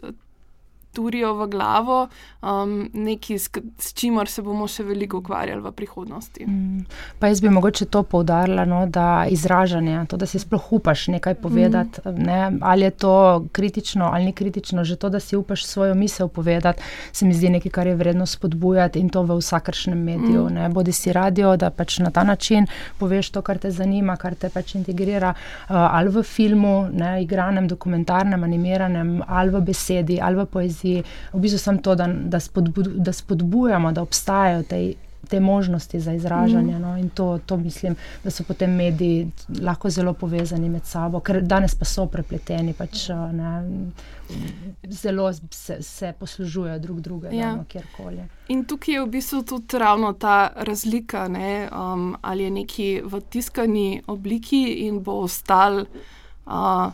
[0.93, 2.09] turijo v glavo,
[2.43, 6.47] um, nekaj, s, s čimer se bomo še veliko ukvarjali v prihodnosti.
[6.47, 6.85] Mm.
[7.19, 11.35] Pa jaz bi mogoče to poudarila, no, da izražanje, to, da si sploh upaš nekaj
[11.41, 12.27] povedati, mm.
[12.27, 13.15] ne, ali je to
[13.53, 17.51] kritično ali ni kritično, že to, da si upaš svojo misel povedati, se mi zdi
[17.57, 20.49] nekaj, kar je vredno spodbujati in to v vsakršnem mediju.
[20.51, 20.73] Mm.
[20.73, 22.67] Bodi si radio, da pač na ta način
[22.99, 27.69] poveš to, kar te zanima, kar te pač integrira, uh, ali v filmu, ne, igranem,
[27.69, 30.99] dokumentarnem, animiranem, ali v besedi, ali v poeziji si
[31.33, 34.83] v bistvu samo to, da, da, spodbud, da spodbujamo, da obstajajo te,
[35.29, 36.79] te možnosti za izražanje.
[36.79, 36.83] Mm.
[36.83, 36.97] No?
[36.99, 39.31] In to, to mislim, da so potem mediji
[39.63, 42.75] lahko zelo povezani med sabo, ker danes pa so prepleteni.
[42.75, 43.53] Pač, ne,
[44.89, 47.51] Zelo se, se poslužujejo drug drugega, ja.
[47.57, 48.25] no, kjerkoli.
[48.49, 53.21] In tukaj je v bistvu tudi ravno ta razlika, ne, um, ali je nekaj v
[53.29, 56.93] tiskani obliki in bo ostal uh,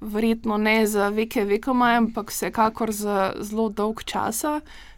[0.00, 4.44] verjetno ne za veke, vekoma, ampak vsekakor za zelo dolg čas.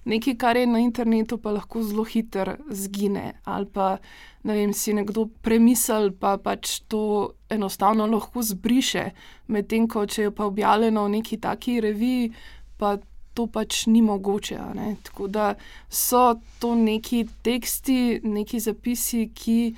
[0.04, 3.32] Nekaj, kar je na internetu, pa lahko zelo hitro zgine.
[3.44, 3.98] Ali pa
[4.42, 9.10] ne vem, si nekdo premisel, pa pač to enostavno lahko zbriše.
[9.48, 12.32] Medtem ko če je pa objavljeno v neki taki reviji,
[12.78, 12.96] pa
[13.34, 14.58] to pač ni mogoče.
[15.02, 15.54] Tako da
[15.88, 19.74] so to neki teksti, neki zapisi, ki,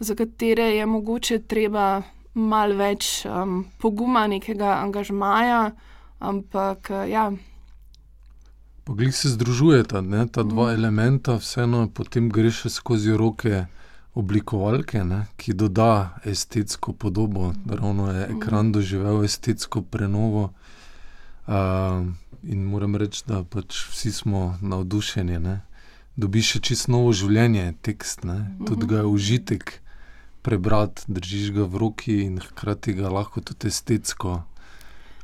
[0.00, 2.02] za katere je mogoče treba
[2.34, 5.72] malo več um, poguma, nekega angažmaja.
[6.22, 7.30] Ampak, uh, ja.
[8.84, 10.26] Poglej, se združujeta ne?
[10.26, 10.74] ta dva mm.
[10.74, 13.66] elementa, vseeno potem greš skozi roke
[14.14, 15.26] oblikovalke, ne?
[15.36, 17.52] ki doda estetsko podobo.
[17.66, 18.36] Ravno je mm.
[18.36, 20.50] ekran doživel estetsko prenovo.
[21.46, 22.06] Uh,
[22.42, 25.38] in moram reči, da pač vsi smo navdušeni.
[25.38, 25.60] Ne?
[26.16, 28.56] Dobiš še čisto novo življenje, tekst, ne?
[28.66, 29.78] tudi ga je užitek
[30.42, 34.42] prebrati, držiš ga v roki in hkrati ga lahko tudi estetsko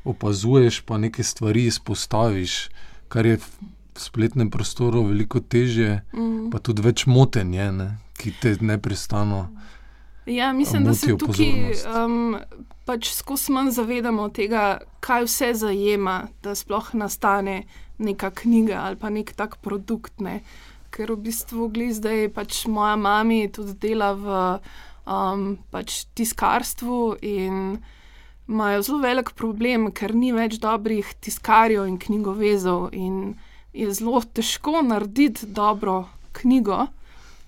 [0.08, 2.68] opazuješ, pa nekaj stvari izpostaviš,
[3.08, 3.46] kar je v
[3.98, 6.50] spletnem prostoru veliko težje, mm.
[6.52, 9.48] pa tudi več motenje, ne, ki te neprestano.
[10.28, 11.72] Ja, mislim, da se tukaj
[12.04, 12.36] um,
[12.84, 17.62] pač skozi manj zavedamo tega, kaj vse zajema, da sploh nastane
[17.98, 20.20] neka knjiga ali pa nek tak produkt.
[20.20, 20.42] Ne.
[20.92, 24.36] Ker v bistvu, zdaj pač moja mama tudi dela v
[25.08, 27.78] um, pač tiskarstvu in
[28.48, 33.34] imajo zelo velik problem, ker ni več dobrih tiskarjev in knjigovezov, in
[33.76, 36.06] je zelo težko narediti dobro
[36.38, 36.86] knjigo.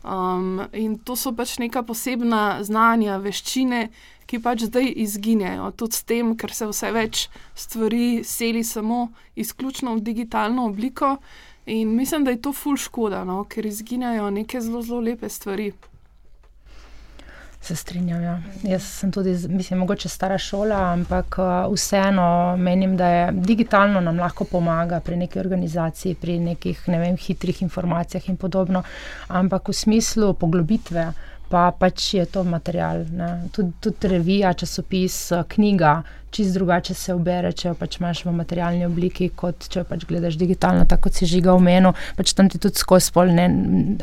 [0.00, 3.88] Um, in to so pač neka posebna znanja, veščine,
[4.30, 5.72] ki pač zdaj izginejo.
[5.76, 7.26] Tudi s tem, ker se vse več
[7.58, 11.16] stvari seli samo izključno v digitalno obliko.
[11.66, 13.42] In mislim, da je to ful škoda, no?
[13.44, 15.72] ker izginejo neke zelo, zelo lepe stvari.
[17.60, 18.22] Se strinjam.
[18.22, 18.38] Ja.
[18.62, 24.18] Jaz sem tudi, mislim, mogoče stara šola, ampak uh, vseeno menim, da je digitalno nam
[24.18, 28.82] lahko pomaga pri neki organizaciji, pri nekih ne vem, hitrih informacijah in podobno.
[29.28, 31.12] Ampak v smislu poglobitve,
[31.50, 33.02] pa pač je to material.
[33.52, 38.86] Tudi tud revija, časopis, knjiga, čist drugače se ubere, če jo pač imaš v materialni
[38.86, 41.90] obliki, kot če jo pač gledaš digitalno, tako kot si žiga v menu.
[42.18, 43.48] Pač tam ti tudi skozi spol, ne,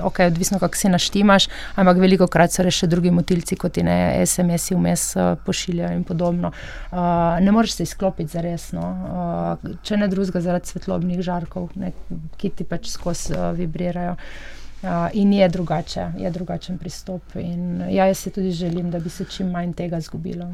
[0.04, 1.48] ok, odvisno kako si naštimaš,
[1.80, 6.04] ampak veliko krat so še drugi motilci, kot ti ne SMS-i vmes uh, pošiljajo in
[6.08, 6.52] podobno.
[6.92, 11.96] Uh, ne moreš se izklopiti za resno, uh, če ne drugega zaradi svetlobnih žarkov, ne,
[12.36, 14.20] ki ti pač skozi uh, vibrirajo.
[14.20, 14.58] Uh,
[15.14, 17.36] in je drugače, je drugačen pristop.
[17.36, 20.54] In ja, jaz si tudi želim, da bi se čim manj tega zgubilo.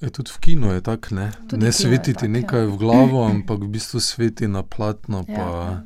[0.00, 2.66] Je tudi v kinu je tako, ne, ne svetiti tak, nekaj ja.
[2.66, 5.82] v glavo, ampak v bistvu sveti na platno, pa ja,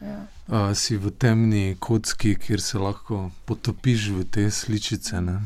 [0.00, 0.18] ja.
[0.48, 5.22] A, si v temni kocki, kjer se lahko potopiš v te sličice.
[5.22, 5.38] Ja.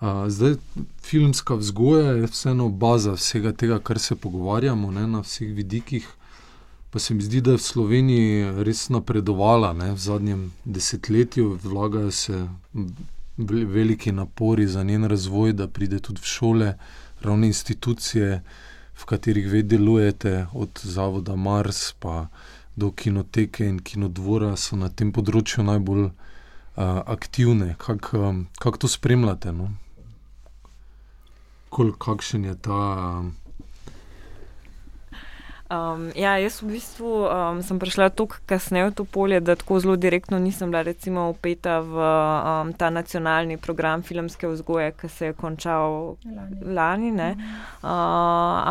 [0.00, 0.60] A, zdaj,
[1.00, 6.08] filmska vzgoja je vseeno baza vsega tega, kar se pogovarjamo ne, na vseh vidikih.
[6.90, 12.10] Pa se mi zdi, da je v Sloveniji res napredovala ne, v zadnjem desetletju, vlagajo
[12.10, 12.48] se
[13.36, 16.74] veliki napori za njen razvoj, da pride tudi v šole,
[17.20, 18.42] ravno institucije,
[19.00, 22.26] v katerih vi delujete, od Zavoda Mars pa
[22.76, 26.12] do kinoteke in kinodvora, so na tem področju najbolj uh,
[27.06, 27.76] aktivne.
[27.78, 29.52] Kako um, kak to spremljate?
[29.52, 29.70] No?
[31.70, 32.82] Kol, kakšen je ta?
[33.22, 33.49] Uh,
[35.70, 39.78] Um, ja, jaz v bistvu um, sem prišla tako kasneje v to polje, da tako
[39.78, 45.30] zelo direktno nisem bila recimo upeta v um, ta nacionalni program filmske vzgoje, ki se
[45.30, 46.58] je končal lani.
[46.74, 47.86] lani uh,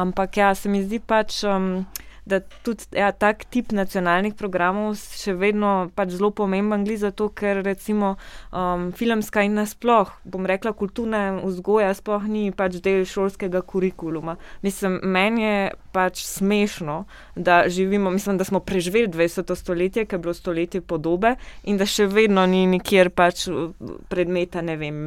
[0.03, 1.43] ampak ja, se mi zdi pač.
[1.47, 1.87] Um,
[2.29, 7.63] da tudi ja, tak tip nacionalnih programov še vedno pač zelo pomemben, gli zato, ker
[7.65, 8.15] recimo
[8.53, 14.37] um, filmska in nasploh, bom rekla, kulturna vzgoja sploh ni pač del šolskega kurikuluma.
[14.65, 15.57] Mislim, meni je
[15.91, 19.55] pač smešno, da živimo, mislim, da smo preživeli 20.
[19.55, 23.71] stoletje, ki je bilo stoletje podobe in da še vedno ni nikjer pač uh,
[24.09, 24.99] predmeta, ne vem,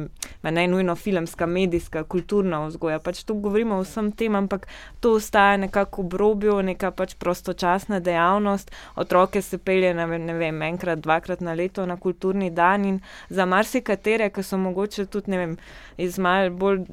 [0.43, 2.99] ne nujno filmska, medijska, kulturna vzgoja.
[2.99, 4.67] Pač tu govorimo o vsem tem, ampak
[4.99, 8.71] to ostaja nekako v robju, neka pač prostočasna dejavnost.
[8.95, 13.45] Otroke se pelje na, ne vem, enkrat, dvakrat na leto na kulturni dan in za
[13.45, 15.57] marsikatere, ki so mogoče tudi, ne vem,
[15.97, 16.83] iz mal bolj,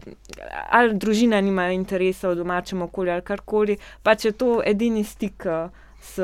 [0.71, 5.71] ali družina nima interesa v domačem okolju ali karkoli, pač je to edini stik uh,
[6.01, 6.21] s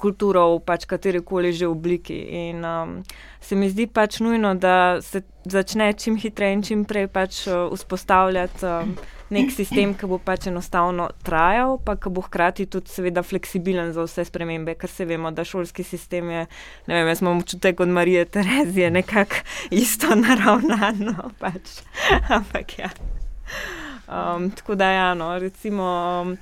[0.00, 2.16] kulturo v pač kateri koli že obliki.
[2.50, 3.02] In um,
[3.40, 7.70] se mi zdi pač nujno, da se začne čim hitreje in čim prej pač uh,
[7.72, 8.66] vzpostavljati.
[8.66, 8.96] Um,
[9.32, 14.04] nek sistem, ki bo pač enostavno trajal, pa ki bo hkrati tudi, seveda, fleksibilen za
[14.06, 16.44] vse spremembe, ker se vemo, da šolski sistem je,
[16.90, 19.42] ne vem, jaz imam občutek od Marije Terezije, nekako
[19.84, 21.32] isto naravnano.
[21.40, 21.80] Pač.
[22.36, 22.92] Ampak ja.
[24.08, 25.84] Um, tako da, ja, no, recimo.
[26.22, 26.38] Um,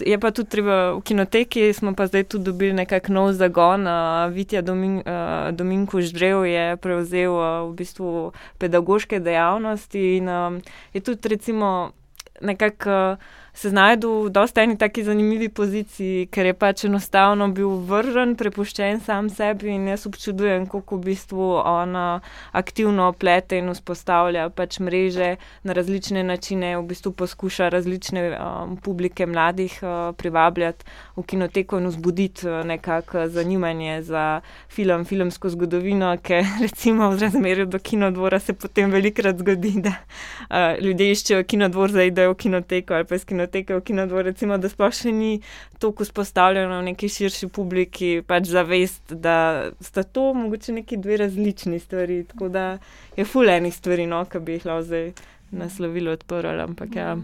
[0.00, 3.86] Je pa tudi treba v kinoteki, smo pa zdaj tudi dobili nekakšen nov zagon.
[3.86, 10.58] Uh, Vitja Domin, uh, Dominko Ždrev je prevzel uh, v bistvu pedagoške dejavnosti in um,
[10.90, 11.94] je tudi recimo
[12.42, 13.22] nekako
[13.54, 18.98] se znajdu v dosta eni taki zanimivi poziciji, ker je pač enostavno bil vržen, prepuščen
[19.06, 22.18] sam sebi in jaz občudujem, kako v bistvu ona
[22.52, 29.26] aktivno plete in vzpostavlja pač mreže na različne načine, v bistvu poskuša različne um, publike
[29.26, 30.84] mladih uh, privabljati
[31.14, 37.70] v kinoteko in vzbuditi uh, nekako zanimanje za film, filmsko zgodovino, ker recimo v razmerju
[37.70, 43.06] do kinodvora se potem velikrat zgodi, da uh, ljudje iščejo kinodvor, zaidejo v kinoteko ali
[43.06, 45.40] pa iz kinoteko kinoteke, v kinodvoru, recimo, da sploh še ni
[45.78, 51.78] tako vzpostavljeno v neki širši publiki, pač zavest, da sta to mogoče neki dve različni
[51.78, 52.24] stvari.
[52.24, 52.78] Tako da
[53.16, 55.12] je fulejnih stvari, no, ki bi jih lahko zdaj
[55.52, 56.60] naslovili odprl.
[56.60, 57.16] Ampak ja.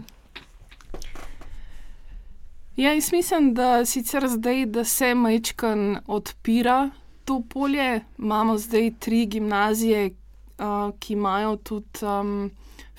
[2.77, 6.89] Ja, jaz mislim, da sicer zdaj, da se majčkan odpira
[7.25, 10.11] to polje, imamo zdaj tri gimnazije,
[10.57, 12.51] uh, ki imajo tudi um,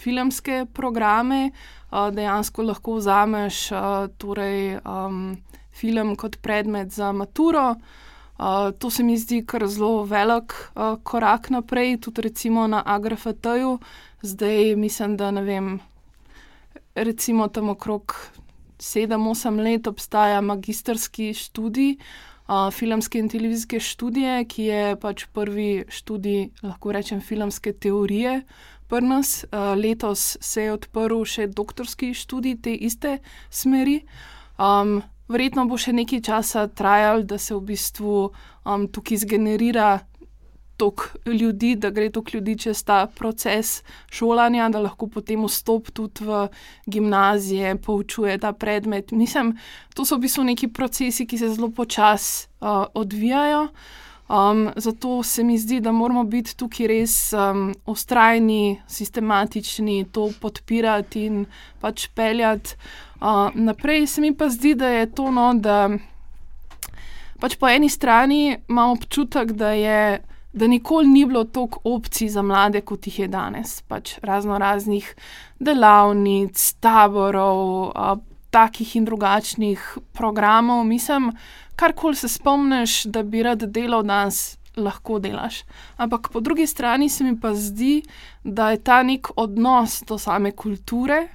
[0.03, 1.51] filmske programe.
[1.93, 3.69] Dejansko lahko vzameš
[4.19, 5.37] torej, um,
[5.73, 7.75] film kot predmet za maturo.
[8.39, 13.79] Uh, to se mi zdi kar zelo velik uh, korak naprej, tudi recimo na AGRFT-ju.
[14.23, 15.81] Zdaj mislim, da ne vem,
[16.95, 18.17] recimo tam okrog
[18.79, 21.97] 7-8 let obstaja magistrski študij,
[22.49, 28.43] uh, filmske in televizijske študije, ki je pač prvi študij, lahko rečem, filmske teorije.
[28.93, 29.45] Pri nas.
[29.45, 33.15] Uh, letos se je odprl še doktorski študij te iste
[33.49, 34.03] smeri.
[34.61, 34.99] Um,
[35.33, 40.03] verjetno bo še nekaj časa trajalo, da se v bistvu um, tukaj zgenerira
[40.77, 43.79] tok ljudi, da gre tok ljudi čez ta proces
[44.13, 46.45] šolanja, da lahko potem vstop tudi v
[46.85, 49.17] gimnazije, poučuje ta predmet.
[49.17, 49.57] Mislim,
[49.97, 53.71] to so v bistvu neki procesi, ki se zelo počasi uh, odvijajo.
[54.33, 61.27] Um, zato se mi zdi, da moramo biti tukaj res um, ustrajni, sistematični, to podpirati
[61.29, 61.43] in
[61.81, 62.79] pač peljati.
[63.21, 65.91] Uh, naprej se mi pa zdi, da je to no, da
[67.45, 70.23] pač po eni strani imam občutek, da, je,
[70.53, 73.83] da nikoli ni bilo toliko opcij za mlade, kot jih je danes.
[73.85, 75.13] Pač razno raznih
[75.61, 78.17] delavnic, taborov, uh,
[78.49, 79.85] takih in drugačnih
[80.17, 80.87] programov.
[80.89, 81.35] Mislim,
[81.77, 84.59] karkoli se spomniš, da bi rad delal danes.
[84.77, 85.59] Lahko delaš.
[86.01, 88.03] Ampak po drugi strani se mi pa zdi,
[88.45, 91.29] da je ta nek odnos do same kulture,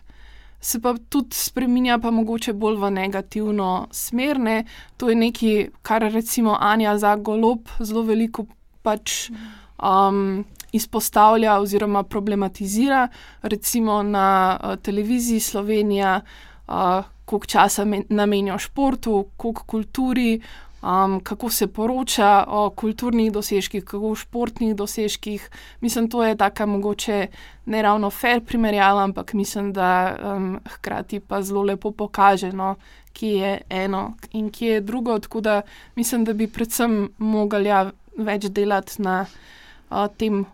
[0.60, 4.40] se pa tudi spremenja, pa mogoče bolj v negativno smer.
[4.40, 4.64] Ne?
[4.98, 8.48] To je nekaj, kar recimo Anja za golob zelo veliko
[8.82, 9.30] pač.
[9.78, 13.08] Um, Izpostavlja oziroma problematizira,
[13.42, 16.22] recimo na uh, televiziji Slovenija,
[16.68, 20.40] uh, koliko časa namenja športu, koliko kulturi,
[20.82, 25.50] um, kako se poroča o kulturnih dosežkih, kako o športnih dosežkih.
[25.82, 27.28] Mislim, to je tako mogoče
[27.66, 32.76] ne ravno fair primerjava, ampak mislim, da um, hkrati pa zelo lepo pokaže, no,
[33.14, 35.20] kje je eno in kje je drugo.
[35.20, 35.62] Tako da
[35.96, 40.46] mislim, da bi predvsem mogli ja, več delati na uh, tem.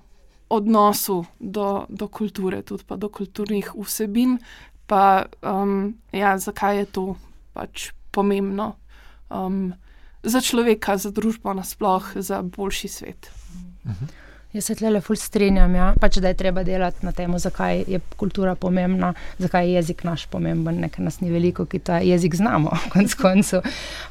[0.53, 4.35] Odnosu do, do kulture, tudi do kulturnih vsebin,
[4.93, 7.05] pa um, ja, zakaj je to
[7.57, 8.75] pač pomembno.
[9.33, 9.73] Um,
[10.21, 13.31] za človeka, za družbo nasplošno, za boljši svet.
[13.85, 14.05] Mhm.
[14.53, 15.87] Jaz se tle ful strinjam, ja.
[15.97, 20.27] pač, da je treba delati na tem, zakaj je kultura pomembna, zakaj je jezik naš
[20.29, 23.63] pomemben, ne, ker nas ni veliko, ki ta jezik znamo, konc koncu.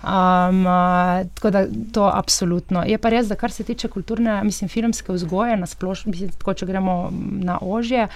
[0.03, 1.62] Um, uh, tako da
[1.95, 2.82] to absolutno.
[2.86, 6.66] Je pa res, da kar se tiče kulturne, mislim, filmske vzgoje, na splošno, tako če
[6.66, 6.97] gremo
[7.47, 8.09] na ožje.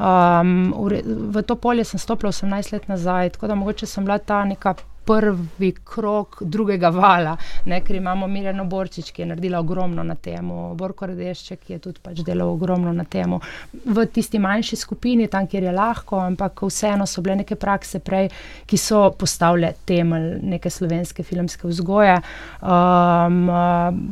[0.00, 4.18] Um, v, v to polje sem stopila 18 let nazaj, tako da mogoče sem bila
[4.18, 4.74] ta neka
[5.06, 10.48] prvi krok drugega vala, ne, ker imamo Mirjano Borčič, ki je naredila ogromno na tem,
[10.76, 13.36] Borko Redešče, ki je tudi pač delal ogromno na tem.
[13.84, 18.30] V tisti manjši skupini, tam, kjer je lahko, ampak vseeno so bile neke prakse prej,
[18.66, 22.16] ki so postavile temelj neke slovenske filmske vzgoje,
[22.62, 23.52] um,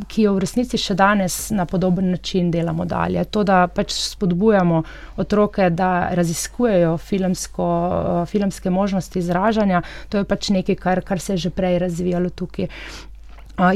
[0.09, 3.24] ki jo v resnici še danes na podoben način delamo dalje.
[3.32, 4.82] To, da pač spodbujamo
[5.22, 11.37] otroke, da raziskujejo filmsko, uh, filmske možnosti izražanja, to je pač nekaj, kar, kar se
[11.37, 12.68] je že prej razvijalo tukaj.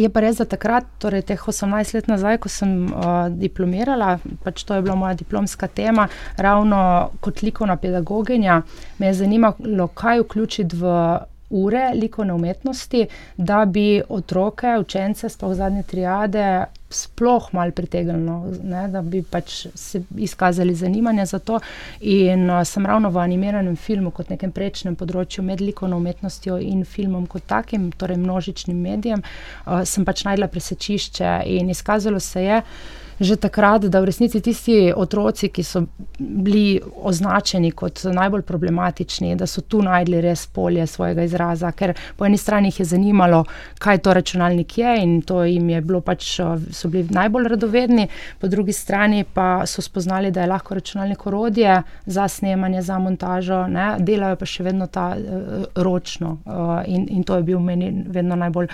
[0.00, 4.64] Je pa res, da takrat, torej teh 18 let nazaj, ko sem uh, diplomirala, pač
[4.64, 6.08] to je bila moja diplomska tema,
[6.40, 6.78] ravno
[7.20, 8.62] kot likovna pedagoginja,
[8.98, 10.94] me je zanimalo, kaj vključiti v
[11.50, 13.04] ure likovne umetnosti,
[13.36, 18.44] da bi otroke, učence, sploh zadnje triade, sploh malo pritegnilo,
[18.88, 21.60] da bi pač se izkazali zanimanje za to.
[22.00, 26.84] In uh, sem ravno v animiranem filmu, kot nekem prečnem področju med likovno umetnostjo in
[26.84, 29.24] filmom kot takim, torej množičnim medijem,
[29.66, 32.62] uh, sem pač najdla presečišče in izkazalo se je
[33.20, 35.82] že takrat, da v resnici tisti otroci, ki so
[36.18, 42.26] bili označeni kot najbolj problematični, da so tu najdli res polje svojega izraza, ker po
[42.26, 43.44] eni strani jih je zanimalo,
[43.78, 46.36] kaj to računalnik je in to jim je bilo pač,
[46.72, 48.08] so bili najbolj radovedni,
[48.40, 53.66] po drugi strani pa so spoznali, da je lahko računalnik orodje za snemanje, za montažo,
[53.66, 53.94] ne?
[53.98, 58.36] delajo pa še vedno ta uh, ročno uh, in, in to je bil meni vedno
[58.36, 58.68] najbolj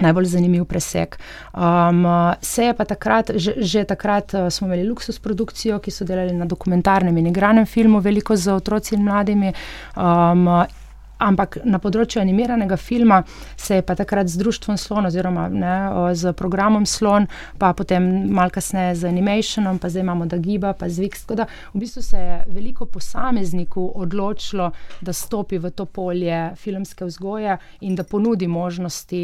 [0.00, 1.18] najbolj zanimiv presek.
[1.54, 2.06] Um,
[2.40, 6.32] se je pa takrat, že, že takrat uh, smo imeli luksus produkcijo, ki so delali
[6.32, 9.52] na dokumentarnem in igranem filmu, veliko za otroci in mladimi.
[9.96, 10.48] Um,
[11.20, 13.20] Ampak na področju animiranega filma
[13.56, 15.74] se je pa takrat z Društvom Slon, oziroma ne,
[16.16, 17.26] z programom Slon,
[17.60, 21.26] pa potem malo kasneje z Animationom, pa zdaj imamo Dagiba, pa Zvix.
[21.26, 24.70] Tako da v bistvu se je veliko posameznikov odločilo,
[25.04, 29.20] da stopi v to polje filmske vzgoje in da ponudi možnosti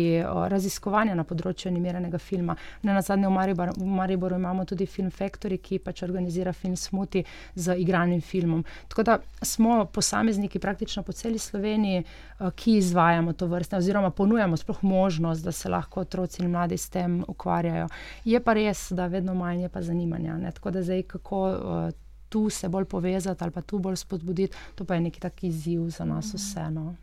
[0.52, 2.56] raziskovanja na področju animiranega filma.
[2.82, 6.76] Ne na zadnje v Mariboru, v Mariboru imamo tudi Film Factory, ki pač organizira film
[6.76, 7.24] Smuti
[7.54, 8.64] z igranim filmom.
[8.92, 11.85] Tako da smo posamezniki praktično po celi Sloveniji.
[11.86, 12.04] Sloveniji,
[12.40, 16.76] eh, ki izvajamo to vrste, oziroma ponujamo sploh možnost, da se lahko otroci in mladi
[16.76, 17.88] s tem ukvarjajo.
[18.24, 20.36] Je pa res, da vedno manj je pa zanimanja.
[20.36, 20.52] Ne?
[20.52, 21.90] Tako da zdaj, kako uh,
[22.28, 25.88] tu se bolj povezati ali pa tu bolj spodbuditi, to pa je neki taki izziv
[25.88, 26.36] za nas mhm.
[26.36, 26.94] vseeno.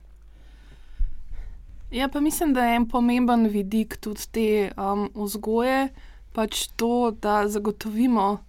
[1.92, 5.90] Ja, pa mislim, da je en pomemben vidik tudi te um, vzgoje,
[6.34, 8.44] pač to, da zagotovimo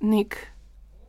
[0.00, 0.36] nek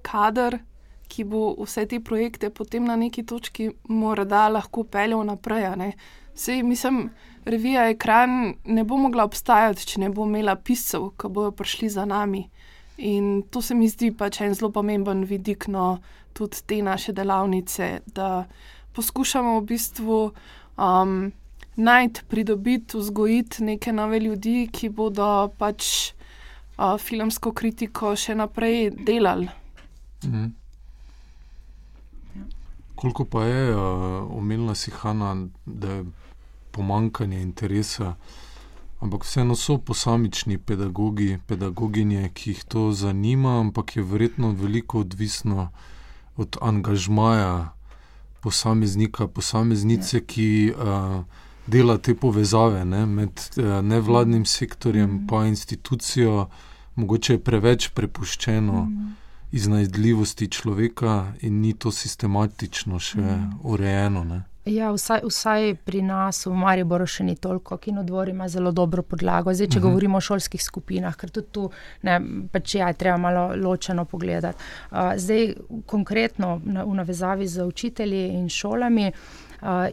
[0.01, 0.59] kader,
[1.08, 5.93] ki bo vse te projekte potem na neki točki morda lahko peljal naprej.
[6.38, 7.10] Sej, mislim,
[7.45, 12.05] revija Ekran ne bo mogla obstajati, če ne bo imela piscev, ki bodo prišli za
[12.05, 12.43] nami.
[12.97, 15.97] In to se mi zdi pač en zelo pomemben vidik no,
[16.34, 18.45] tudi te naše delavnice, da
[18.93, 20.20] poskušamo v bistvu
[20.78, 21.32] um,
[21.76, 26.12] najti, pridobiti, vzgojiti neke nove ljudi, ki bodo pač
[26.78, 29.49] uh, filmsko kritiko še naprej delali.
[30.26, 30.53] Mhm.
[32.98, 33.82] Koliko pa je uh,
[34.38, 36.06] omenila si Hanna, da je
[36.72, 38.16] pomankanje interesa,
[39.00, 45.70] ampak vseeno so posamični pedagogi, pedagoginje, ki jih to zanima, ampak je verjetno veliko odvisno
[46.38, 47.70] od angažmaja
[48.41, 51.22] posameznika, posameznice, ki uh,
[51.68, 56.50] dela te povezave ne, med uh, nevladnim sektorjem in institucijo,
[56.95, 58.82] mogoče je preveč prepuščeno.
[58.86, 63.50] Mm iznajdljivosti človeka, in ni to sistematično še mm.
[63.64, 64.24] urejeno.
[64.24, 64.43] Ne?
[64.68, 68.74] Ja, vsaj, vsaj pri nas v Mariboru še ni toliko, ki no dvori ima zelo
[68.76, 69.54] dobro podlago.
[69.54, 69.80] Zdaj, če uh mhm.
[69.80, 69.89] -huh.
[69.89, 71.70] govorimo o šolskih skupinah, ker tudi tu
[72.02, 72.20] ne,
[72.52, 74.58] pač ja, treba malo ločeno pogledati.
[74.91, 75.54] Uh, zdaj,
[75.86, 79.12] konkretno na, v navezavi z učitelji in šolami.
[79.62, 79.88] Uh,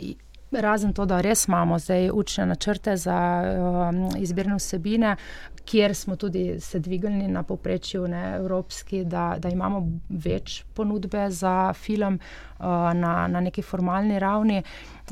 [0.61, 5.17] Razen to, da res imamo zdaj učne načrte za um, izbirne vsebine,
[5.65, 11.73] kjer smo tudi se dvignili na poprečju ne, evropski, da, da imamo več ponudbe za
[11.73, 14.63] film uh, na, na neki formalni ravni.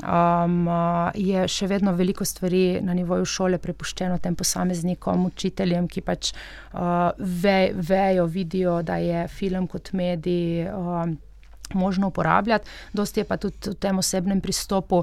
[0.03, 0.67] Um,
[1.15, 7.11] je še vedno veliko stvari na nivoju šole prepuščeno tem posameznikom, učiteljem, ki pač uh,
[7.17, 10.67] ve, vejo, vidijo, da je film kot medij.
[10.71, 11.05] Uh,
[11.73, 14.99] Možno uporabljati, dosti je pa tudi v tem osebnem pristopu,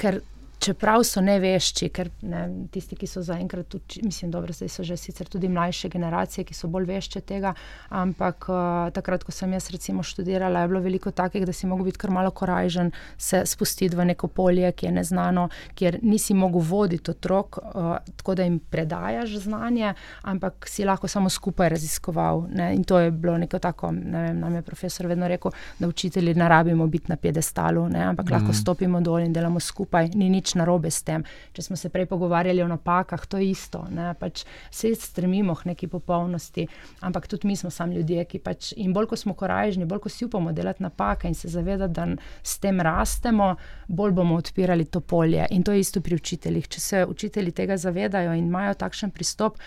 [0.00, 0.22] ker
[0.66, 2.42] čeprav so nevešči, ker ne,
[2.74, 6.88] tisti, ki so zaenkrat, mislim, da so že sicer tudi mlajše generacije, ki so bolj
[6.90, 7.52] vešče tega,
[7.94, 11.86] ampak uh, takrat, ko sem jaz recimo študirala, je bilo veliko takih, da si mogel
[11.90, 15.48] biti kar malo korajžen, se spustiti v neko polje, ki je neznano,
[15.78, 21.30] kjer nisi mogel voditi otrok, uh, tako da jim predajaš znanje, ampak si lahko samo
[21.30, 22.46] skupaj raziskoval.
[22.54, 22.72] Ne?
[22.74, 26.34] In to je bilo neko tako, ne vem, nam je profesor vedno rekel, da učitelji
[26.34, 28.02] ne rabimo biti na piedestalu, ne?
[28.10, 28.32] ampak mm.
[28.32, 28.60] lahko mhm.
[28.60, 30.10] stopimo dol in delamo skupaj.
[30.14, 31.24] Ni nič narobe s tem.
[31.52, 33.84] Če smo se prej pogovarjali o napakah, to je isto.
[34.20, 36.66] Pač vse stremimo k neki popolnosti,
[37.06, 40.12] ampak tudi mi smo sami ljudje, ki pač in bolj ko smo korajžni, bolj ko
[40.12, 42.06] si upamo delati napake in se zavedati, da
[42.42, 43.54] s tem rastemo,
[43.88, 45.46] bolj bomo odpirali to polje.
[45.50, 46.68] In to je isto pri učiteljih.
[46.68, 49.58] Če se učitelji tega zavedajo in imajo takšen pristop,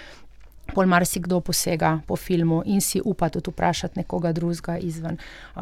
[0.75, 5.17] Pol marsikdo posega po filmu in si upa tudi vprašati nekoga drugega izven.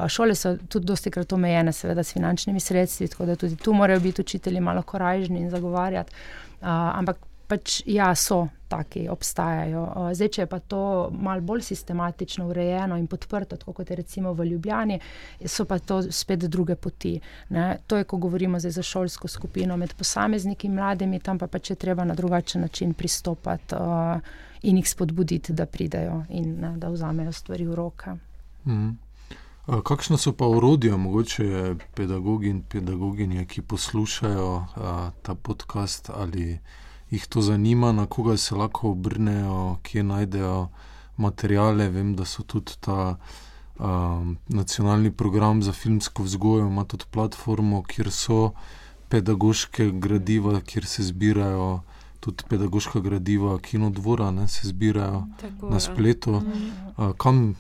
[0.08, 4.00] Šole so tudi dosti krat omejene, seveda, s finančnimi sredstvi, tako da tudi tu morajo
[4.00, 6.14] biti učitelji malo korajžni in zagovarjati.
[6.62, 9.84] Ampak pač ja, so taki, obstajajo.
[10.18, 10.82] Zdaj, če je pa to
[11.16, 15.00] malo bolj sistematično urejeno in podprto, kot je recimo v Ljubljani,
[15.48, 17.16] so pa to spet druge poti.
[17.56, 17.78] Ne?
[17.88, 21.80] To je, ko govorimo za šolsko skupino med posamezniki in mladimi, tam pa pač je
[21.80, 23.76] treba na drugačen način pristopati.
[23.76, 28.16] Uh, in jih spodbuditi, da pridejo in ne, da vzamejo stvari v roke.
[28.66, 28.98] Mm.
[29.84, 36.60] Kakšno so pa urodja, mogoče pedagogi in pedagoginje, ki poslušajo a, ta podcast, ali
[37.12, 40.70] jih to zanima, na koga se lahko obrnejo, kje najdejo
[41.18, 41.90] materijale.
[41.90, 43.18] Vem, da so tudi ta
[43.80, 48.52] a, nacionalni program za filmsko vzgojo, ima tudi platformo, kjer so
[49.10, 51.82] pedagoške gradiva, kjer se zbirajo
[52.32, 56.32] tudi pedagoška gradiva, kinodvora, se zbirajo Tako, na spletu.
[56.32, 57.14] Mm.
[57.18, 57.56] Kam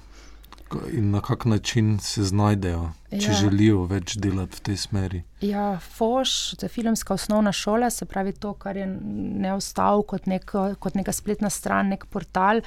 [0.91, 3.39] in na kak način se znajdejo, če ja.
[3.39, 5.23] želijo več delati v tej smeri?
[5.37, 10.25] Ja, FOŠ, to je filmska osnovna šola, se pravi to, kar je ne ostal kot,
[10.25, 10.49] nek,
[10.81, 12.63] kot neka spletna stran, nek portal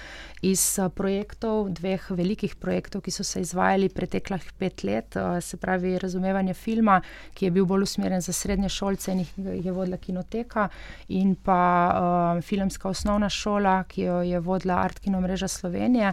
[0.47, 5.59] iz eh, projektov, dveh velikih projektov, ki so se izvajali preteklih pet let, eh, se
[5.59, 7.01] pravi razumevanje filma,
[7.34, 9.34] ki je bil bolj usmerjen za srednje šolce in jih
[9.66, 10.68] je vodila kinoteka,
[11.09, 11.61] in pa
[11.91, 16.12] uh, filmska osnovna šola, ki jo je vodila Art Kino mreža Slovenije.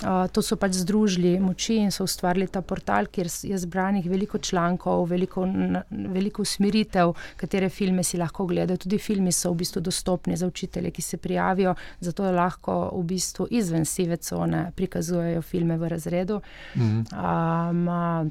[0.00, 4.38] Uh, to so pač združili moči in so ustvarili ta portal, kjer je zbranih veliko
[4.38, 5.44] člankov, veliko
[5.90, 8.80] veliko usmeritev, katere filme si lahko gledajo.
[8.84, 13.48] Tudi filmi so v bistvu dostopni za učitelje, ki se prijavijo, zato lahko v bistvu
[13.50, 16.40] izven sive cone prikazujejo filme v razredu.
[16.76, 17.04] Mhm.
[17.12, 18.30] Um,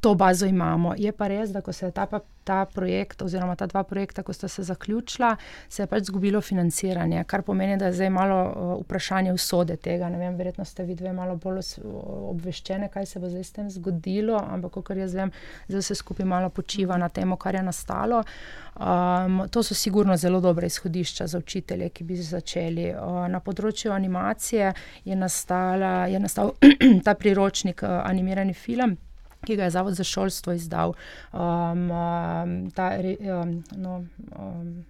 [0.00, 0.94] to bazo imamo.
[0.98, 2.06] Je pa res, da ko se je ta,
[2.44, 5.36] ta projekt, oziroma ta dva projekta, ko sta se zaključila,
[5.68, 10.08] se je pač zgubilo financiranje, kar pomeni, da je zdaj malo uh, vprašanje usode tega.
[10.08, 13.68] Ne vem, verjetno ste vi dve malo bolj obveščene, kaj se bo zdaj s tem
[13.70, 15.32] zgodilo, ampak kar jaz vem,
[15.68, 18.22] zdaj se skupaj malo počiva na tem, kar je nastalo.
[18.80, 22.88] Um, to so sigurno zelo dobre izhodišča za učitelje, ki bi začeli.
[22.94, 24.72] Uh, na področju animacije
[25.04, 26.54] je, nastala, je nastal
[27.06, 28.96] ta priročnik, uh, animirani film
[29.46, 30.94] ki ga je Zavod za šolstvo izdal.
[31.32, 34.04] Um, um, ta, um, no,
[34.36, 34.84] um,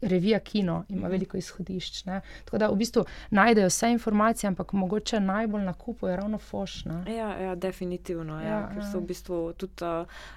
[0.00, 2.04] revija Kino ima veliko izhodišč.
[2.04, 2.20] Ne?
[2.44, 7.04] Tako da v bistvu najdejo vse informacije, ampak mogoče najbolj na kupu je ravno fošna.
[7.08, 8.40] Ja, ja, definitivno.
[8.40, 9.90] Ja, ja, ker so v bistvu tudi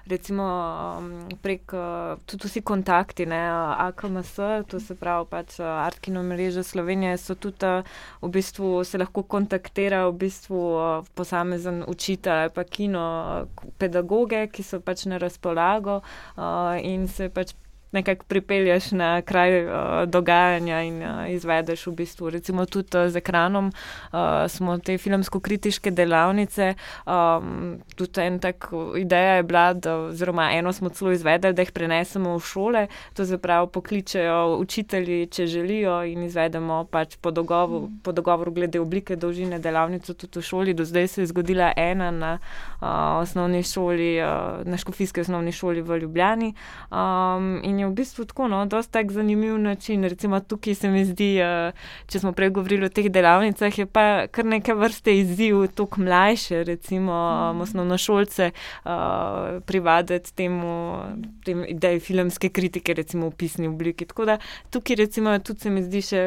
[0.06, 0.46] recimo,
[1.42, 1.72] prek
[2.26, 3.40] tudi vsi kontakti, ne,
[3.88, 4.36] AKMS,
[4.68, 7.82] to se pravi pač Artkino mreže Slovenije, so tudi
[8.22, 10.62] v bistvu se lahko kontaktira v bistvu
[11.14, 13.46] posamezen učitelj pa kino
[13.78, 16.00] pedagoge, ki so pač na razpolago
[16.82, 17.54] in se pač
[17.96, 19.72] nekako pripelješ na kraj uh,
[20.06, 22.30] dogajanja in uh, izvedeš v bistvu.
[22.30, 26.74] Recimo tudi uh, z ekranom uh, smo te filmsko-kritiške delavnice.
[27.06, 28.68] Um, tudi en tak
[28.98, 33.26] ideja je bila, da, oziroma eno smo celo izvedeli, da jih prenesemo v šole, to
[33.26, 38.00] se pravi, pokličejo učitelji, če želijo in izvedemo pač po dogovoru, mm.
[38.02, 40.74] po dogovoru glede oblike dolžine delavnice tudi v šoli.
[40.74, 42.88] Do zdaj se je zgodila ena na uh,
[43.22, 46.54] osnovni šoli, uh, na škofijski osnovni šoli v Ljubljani.
[46.90, 50.04] Um, in je v bistvu tako, no, dosta tak zanimiv način.
[50.04, 51.74] Recimo tukaj se mi zdi, uh,
[52.06, 56.64] če smo prej govorili o teh delavnicah, je pa kar neke vrste izziv, tako mlajše,
[56.64, 57.12] recimo
[57.54, 57.60] mm.
[57.60, 60.98] osnovno šolce, uh, eh, privaditi temu,
[61.44, 64.06] tem ideji filmske kritike, recimo v pisni obliki.
[64.06, 64.38] Tako da
[64.70, 66.22] tukaj recimo tudi se mi zdi še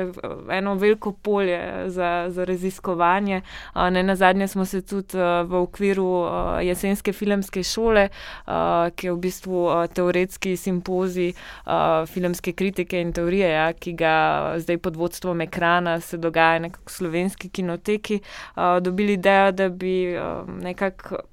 [0.52, 3.42] eno veliko polje za, za raziskovanje.
[3.76, 8.90] Uh, ne na zadnje smo se tudi uh, v okviru uh, jesenske filmske šole, uh,
[8.96, 11.34] ki je v bistvu uh, teoretski simpozij,
[11.66, 14.14] uh, filmske kritike in teorije, ja, ki ga
[14.58, 18.22] zdaj pod vodstvom ekrana se dogaja nekako v slovenski kinoteki,
[18.56, 21.26] uh, dobili idejo, da bi uh, nekako.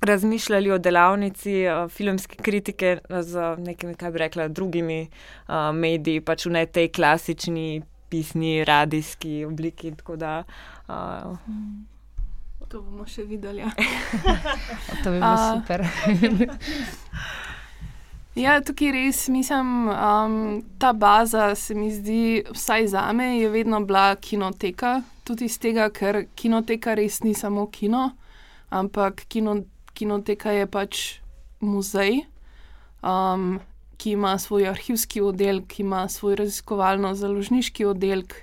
[0.00, 6.46] Razmišljali o delavnici uh, filmske kritike z nekimi, kaj bi rekla, drugimi uh, mediji, pač
[6.46, 9.92] v ne tej klasični pisni, radijski obliki.
[10.16, 10.44] Da,
[10.88, 11.36] uh,
[12.70, 13.64] to bomo še videli.
[13.64, 13.70] Ja.
[15.02, 15.86] to bi bilo uh, super.
[18.38, 20.34] Ja, tukaj res mislim, um,
[20.78, 25.00] ta baza se mi zdi, vsaj za me, je vedno bila kinoteka.
[25.26, 28.12] Tudi iz tega, ker kinoteka res ni samo kino,
[28.70, 29.56] ampak kino,
[29.98, 31.00] kinoteka je pač
[31.58, 32.20] muzej,
[33.02, 33.58] um,
[33.98, 38.36] ki ima svoj arhivski oddelek, ima svoj raziskovalno-založniški oddelek,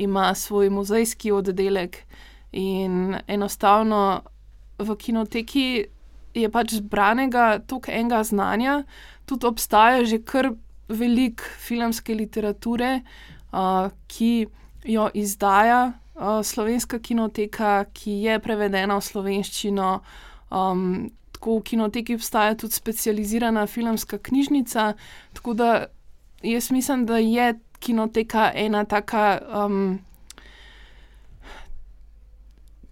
[0.00, 2.06] ima svoj muzejski oddelek.
[2.56, 4.22] In enostavno
[4.78, 5.68] v kinoteki
[6.36, 8.80] je pač zbranega toliko enega znanja
[9.26, 10.52] tudi obstaja že kar
[10.88, 13.00] veliko filmske literature,
[13.52, 14.46] uh, ki
[14.86, 19.90] jo izdaja uh, slovenska kinoteka, ki je prevedena v slovenščino.
[20.50, 24.92] Um, tako v kinoteki obstaja tudi specializirana filmska knjižnica.
[25.34, 25.86] Tako da
[26.42, 29.38] jaz mislim, da je kinoteka ena taka.
[29.66, 30.05] Um,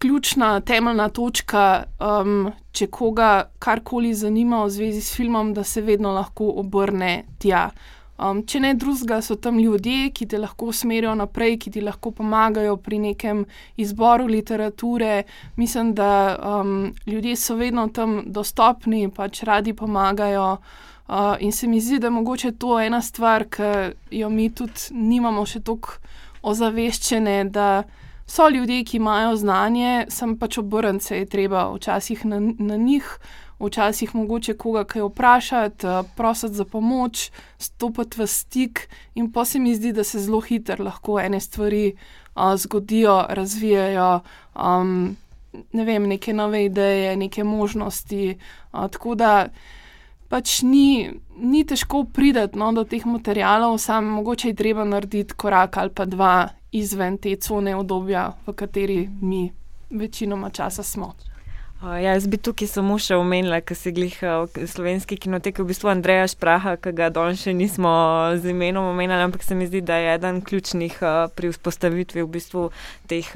[0.04, 6.12] ključna, temeljna točka, um, če koga karkoli zanima v zvezi s filmom, da se vedno
[6.12, 7.70] lahko obrne tja.
[8.20, 12.12] Um, če ne drugega, so tam ljudje, ki te lahko usmerijo naprej, ki ti lahko
[12.12, 13.46] pomagajo pri nekem
[13.80, 15.24] izboru literature.
[15.56, 20.58] Mislim, da um, ljudje so vedno tam dostopni, pač radi pomagajo.
[21.08, 24.92] Uh, in se mi zdi, da je mogoče to ena stvar, ki jo mi tudi
[24.92, 25.96] nimamo še tako
[26.44, 27.40] ozaveščene
[28.26, 33.18] so ljudje, ki imajo znanje, sem pač obrnjen, se je treba včasih na, na njih,
[33.60, 39.74] včasih mogoče koga kaj vprašati, prositi za pomoč, stopiti v stik, in pa se mi
[39.74, 44.20] zdi, da se zelo hitro lahko ene stvari uh, zgodijo, razvijajo.
[44.54, 45.16] Um,
[45.72, 48.38] ne vem, neke nove ideje, neke možnosti.
[48.72, 49.48] Uh, tako da
[50.28, 55.76] pač ni, ni težko priti no, do teh materijalov, samo mogoče je treba narediti korak
[55.76, 59.46] ali pa dva izven te cone obdobja, v kateri mi
[59.90, 61.14] večinoma časa smo.
[61.84, 65.90] Ja, jaz bi tukaj samo še omenila, ker se glih v slovenski kinoteki, v bistvu
[65.92, 67.92] Andreja Špraha, ki ga danes še nismo
[68.40, 70.96] z imenom omenjali, ampak se mi zdi, da je eden ključnih
[71.36, 72.70] pri vzpostavitvi v bistvu
[73.10, 73.28] teh,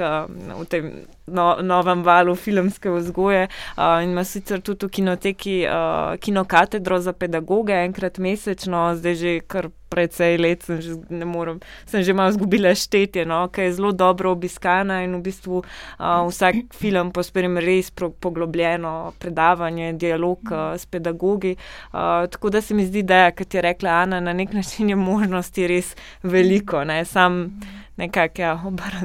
[0.73, 0.91] tem
[1.33, 3.49] no, novem valu filmske vzgoje.
[3.77, 9.41] Uh, in ima sicer tudi v kinoteki uh, kinokatedro za pedagoge, enkrat mesečno, zdaj že
[9.47, 13.93] kar precej let, sem že, morem, sem že malo izgubila štetje, no, ki je zelo
[13.93, 20.87] dobro obiskana in v bistvu uh, vsak film pospremi res poglobljeno predavanje, dialog uh, s
[20.87, 21.57] pedagogi.
[21.93, 24.97] Uh, tako da se mi zdi, da, kot je rekla Ana, na nek način je
[24.97, 27.61] možnosti res veliko, ne, sam
[27.97, 28.55] nekako ja,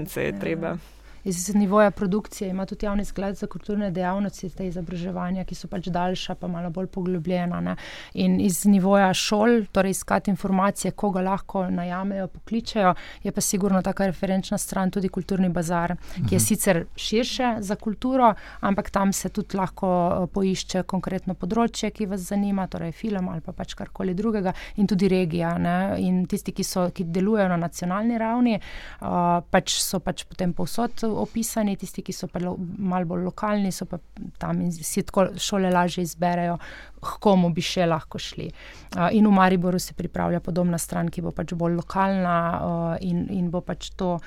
[0.07, 0.78] se je treba.
[1.24, 5.88] Iz nivoja produkcije ima tudi javni sklad za kulturne dejavnosti, te izobraževanja, ki so pač
[5.88, 7.61] daljša, pa malo bolj poglobljena.
[7.61, 7.76] Ne.
[8.13, 12.93] In iz nivoja šol, torej iskati informacije, koga lahko najamejo, pokličejo,
[13.24, 16.45] je pa sigurno taka referenčna stran tudi kulturni bazar, ki je mhm.
[16.45, 22.28] sicer širše za kulturo, ampak tam se tudi lahko eh, poišče konkretno področje, ki vas
[22.30, 25.57] zanima, torej film ali pa pač karkoli drugega, in tudi regija.
[25.57, 25.95] Ne.
[26.03, 31.03] In tisti, ki, so, ki delujejo na nacionalni ravni, uh, pač so pač potem povsod
[31.22, 33.99] opisani, tisti, ki so pa lo, malo bolj lokalni, so pa
[34.41, 36.57] tam in si tako šole lažje izberejo,
[36.99, 38.49] komu bi še lahko šli.
[38.95, 43.28] Uh, in v Mariboru se pripravlja podobna stran, ki bo pač bolj lokalna uh, in,
[43.32, 44.18] in bo pač to.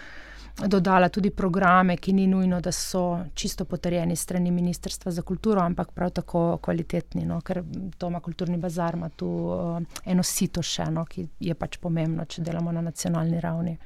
[0.57, 5.91] Dodala tudi programe, ki ni nujno, da so čisto potrjeni strani Ministrstva za kulturo, ampak
[5.93, 7.61] prav tako kvalitetni, no, ker
[8.01, 12.25] to ima kulturni bazar, ima tu uh, eno sito še, no, ki je pač pomembno,
[12.25, 13.77] če delamo na nacionalni ravni.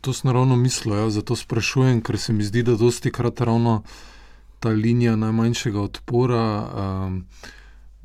[0.00, 3.82] To sem ravno mislil, ja, zato sprašujem, ker se mi zdi, da dosti krat ravno
[4.60, 6.42] ta linija najmanjšega odpora,
[7.06, 7.24] um,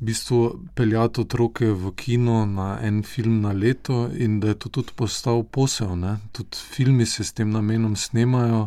[0.00, 0.38] v bistvu
[0.74, 5.44] peljati otroke v kino na en film na leto in da je to tudi postal
[5.44, 5.94] posel.
[5.96, 6.18] Ne?
[6.32, 8.66] Tudi filmi se s tem namenom snemajo,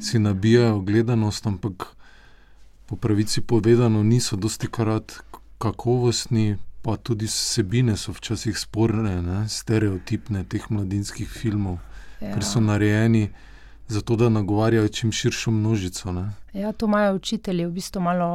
[0.00, 1.86] si nabijajo gledanost, ampak
[2.86, 5.20] po pravici povedano niso dosti krat
[5.58, 6.56] kakovostni.
[6.82, 9.48] Pa tudi vsebine so včasih sporne, ne?
[9.48, 11.76] stereotipne teh mladinskih filmov
[12.20, 12.34] ja.
[12.34, 13.28] ker so narejeni
[13.90, 16.12] zato, da nagovarjajo čim širšo množico.
[16.12, 16.30] Ne?
[16.52, 18.26] Ja, to imajo učitelji v bistvu malo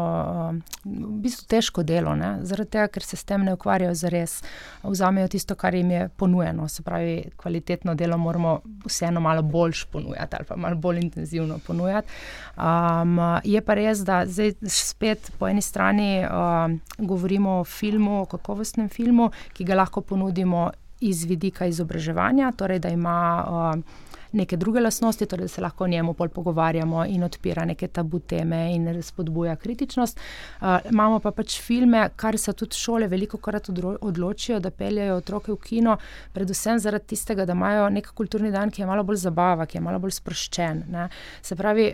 [0.83, 2.37] v bistvu težko delo, ne?
[2.43, 4.35] zaradi tega, ker se s tem ne ukvarjajo za res.
[4.83, 10.35] Vzamejo tisto, kar jim je ponujeno, se pravi, kvalitetno delo moramo vseeno malo bolj ponujati
[10.35, 12.07] ali pa malo bolj intenzivno ponujati.
[12.57, 18.25] Um, je pa res, da zdaj spet po eni strani um, govorimo o filmu, o
[18.25, 24.03] kakovostnem filmu, ki ga lahko ponudimo iz vidika izobraževanja, torej da ima uh,
[24.35, 28.19] neke druge lastnosti, torej da se lahko o njemu bolj pogovarjamo in odpira neke tabu
[28.19, 30.19] teme in spodbuja kritičnost.
[30.61, 33.69] Uh, imamo pa pač filme, kar se tudi šole veliko krat
[34.01, 35.97] odločijo, da peljajo otroke v kino,
[36.33, 39.81] predvsem zaradi tistega, da imajo nek kulturni dan, ki je malo bolj zabava, ki je
[39.81, 40.83] malo bolj sproščen.
[40.91, 41.09] Ne.
[41.41, 41.93] Se pravi,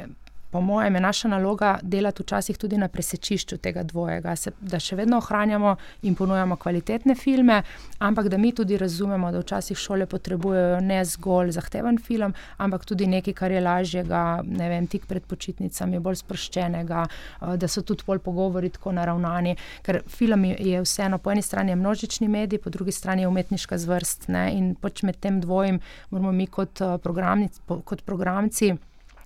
[0.52, 4.98] po mojem, je naša naloga delati včasih tudi na presečišču tega dvojega, se, da še
[5.00, 7.62] vedno ohranjamo in ponujamo kvalitetne filme,
[8.00, 13.08] ampak da mi tudi razumemo, da včasih šole potrebujejo ne zgolj zahteven film, ampak tudi
[13.08, 18.04] nekaj, kar je lažjega, ne vem, tik pred počitnicami, bolj sproščenega, eh, da so tudi
[18.08, 19.56] bolj pogovori tako naravnani.
[19.88, 23.78] Ker film je vseeno, po eni strani je množični medij, po drugi strani je umetniška
[23.78, 24.28] zvrst.
[24.28, 24.50] Ne?
[24.58, 25.80] In pač med tem dvojem
[26.12, 28.76] moramo mi kot, uh, kot programci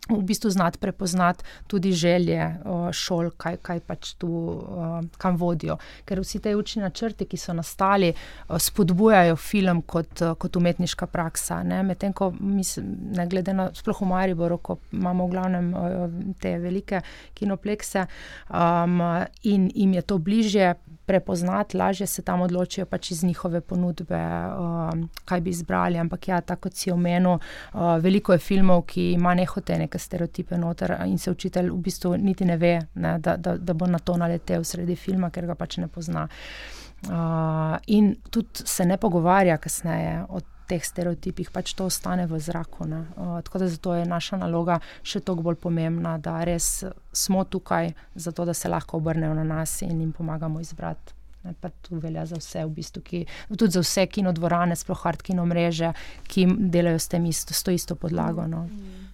[0.10, 2.56] v bistvu znati prepoznati tudi želje
[2.92, 4.30] šol, kaj, kaj pač tu
[5.18, 5.78] kam vodijo.
[6.06, 8.14] Ker vsi te učni načrti, ki so nastali,
[8.60, 11.64] spodbujajo film kot, kot umetniška praksa.
[11.64, 15.74] Medtem ko mislim, ne glede na sploh v Mariboru, ko imamo v glavnem
[16.40, 17.02] te velike
[17.34, 18.06] kinoplekse
[18.50, 19.02] um,
[19.44, 20.76] in jim je to bližje
[21.06, 24.90] prepoznati, lažje se tam odločijo pač iz njihove ponudbe, uh,
[25.26, 25.98] kaj bi izbrali.
[25.98, 30.58] Ampak ja, tako kot si omenil, uh, veliko je filmov, ki ima nehote neke stereotipe
[30.58, 34.00] noter in se učitelj v bistvu niti ne ve, ne, da, da, da bo na
[34.00, 36.28] to naletel sredi filma, ker ga pač ne pozna.
[37.06, 42.88] Uh, in tudi se ne pogovarja kasneje o teh stereotipih, pač to ostane v zraku.
[42.88, 46.84] Uh, tako da zato je naša naloga še toliko bolj pomembna, da res
[47.14, 51.15] smo tukaj, zato da se lahko obrnejo na nas in jim pomagamo izbrati.
[51.46, 53.20] Ne, pa to velja za vse, v bistvu, ki,
[53.54, 55.92] tudi za vse kinodvorane, sploh hard kino mreže,
[56.28, 58.48] ki delajo s isto, s to isto podlago.
[58.48, 58.66] No.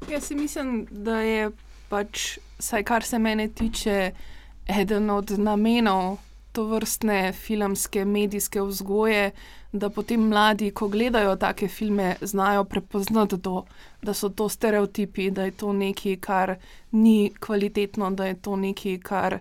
[0.08, 1.52] Jaz si mislim, da je
[1.90, 4.12] pač, saj kar se mene tiče,
[4.68, 6.18] eden od namenov
[6.52, 9.32] to vrstne filmske, medijske vzgoje,
[9.72, 13.64] da potem mladi, ko gledajo take filme, znajo prepoznati, do,
[14.02, 16.56] da so to stereotipi, da je to nekaj, kar
[16.92, 19.40] ni kvalitetno, da je to nekaj, kar.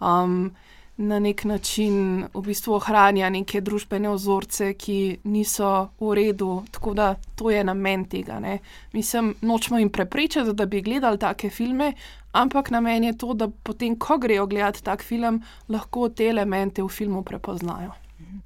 [0.00, 0.50] Um,
[0.98, 6.64] na nek način v bistvu ohranja neke družbene ozorce, ki niso v redu.
[6.70, 8.40] Tako da to je namen tega.
[8.40, 8.58] Ne.
[8.92, 11.92] Mislim, nočemo jim preprečiti, da bi gledali take filme,
[12.32, 16.88] ampak namen je to, da potem, ko grejo gledati tak film, lahko te elemente v
[16.88, 17.92] filmu prepoznajo.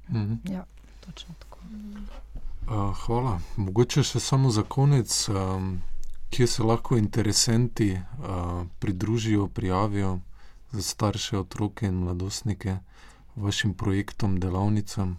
[0.09, 0.53] Mhm.
[0.53, 0.65] Ja,
[1.05, 1.57] točno tako.
[2.67, 3.39] Uh, hvala.
[3.57, 5.81] Mogoče še samo za konec, um,
[6.29, 10.19] kje se lahko interesenti uh, pridružijo, prijavijo
[10.73, 12.77] za starše, otroke in mladostnike
[13.35, 15.17] vašim projektom, delavnicam?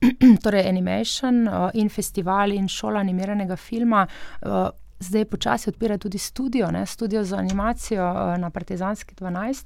[0.42, 4.06] Torej, animation uh, in festival in šola animiranega filma.
[4.42, 4.68] Uh,
[5.00, 9.64] zdaj počasi odpira tudi studio, ne, studio za animacijo uh, na Partizanski 12.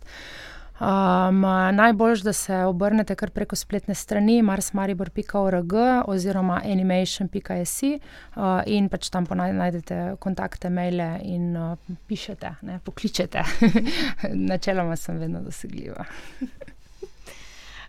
[0.81, 1.41] Um,
[1.73, 5.73] Najbolj, da se obrnete kar preko spletne strani marsmaribor.org
[6.07, 13.45] oziroma animation.js uh, in pač tam najdete kontakte, maile in uh, pišete, ne, pokličete.
[14.51, 16.05] Načeloma sem vedno dosegljiva.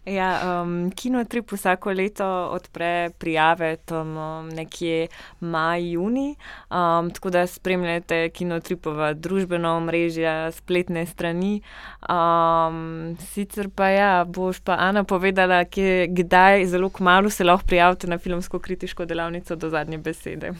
[0.06, 5.08] Ja, um, Kinotrip vsako leto odpre prijave tam um, nekje
[5.39, 6.36] maj, juni,
[6.70, 11.62] um, tako da spremljate Kinotripova družbena omrežja, spletne strani.
[12.10, 18.08] Um, sicer pa ja, boš pa Ana povedala, kje, kdaj zelo kmalo se lahko prijavite
[18.08, 20.53] na filmsko kritiško delavnico do zadnje besede.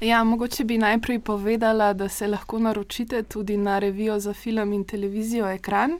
[0.00, 4.84] Ja, mogoče bi najprej povedala, da se lahko naročite tudi na revijo za film in
[4.84, 5.98] televizijo Ekran.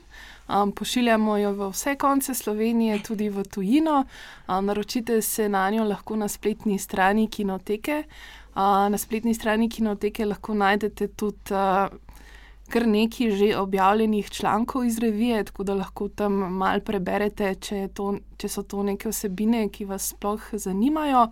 [0.51, 4.03] Um, pošiljamo jo v vse konce Slovenije, tudi v tujino.
[4.47, 8.03] Um, naročite se na njo lahko na spletni strani Kinoteke.
[8.55, 11.87] Uh, na spletni strani Kinoteke lahko najdete tudi uh,
[12.71, 18.15] kar nekaj že objavljenih člankov iz revije, tako da lahko tam malo preberete, če, to,
[18.37, 21.27] če so to neke osebine, ki vas sploh zanimajo.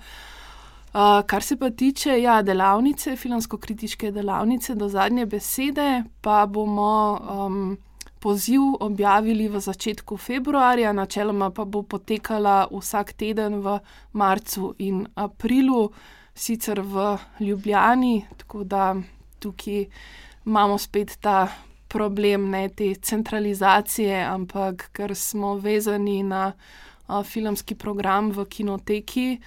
[0.90, 6.96] Uh, kar se pa tiče ja, delavnice, filmsko-kritiške delavnice, do zadnje besede, pa bomo.
[7.20, 7.78] Um,
[8.20, 13.80] poziv objavili v začetku februarja, načeloma pa bo potekala vsak teden v
[14.14, 15.92] marcu in aprilu,
[16.36, 18.96] sicer v Ljubljani, tako da
[19.40, 19.86] tukaj
[20.46, 21.48] imamo spet ta
[21.88, 26.54] problem ne te centralizacije, ampak ker smo vezani na
[27.08, 29.40] a, filmski program v kinoteki.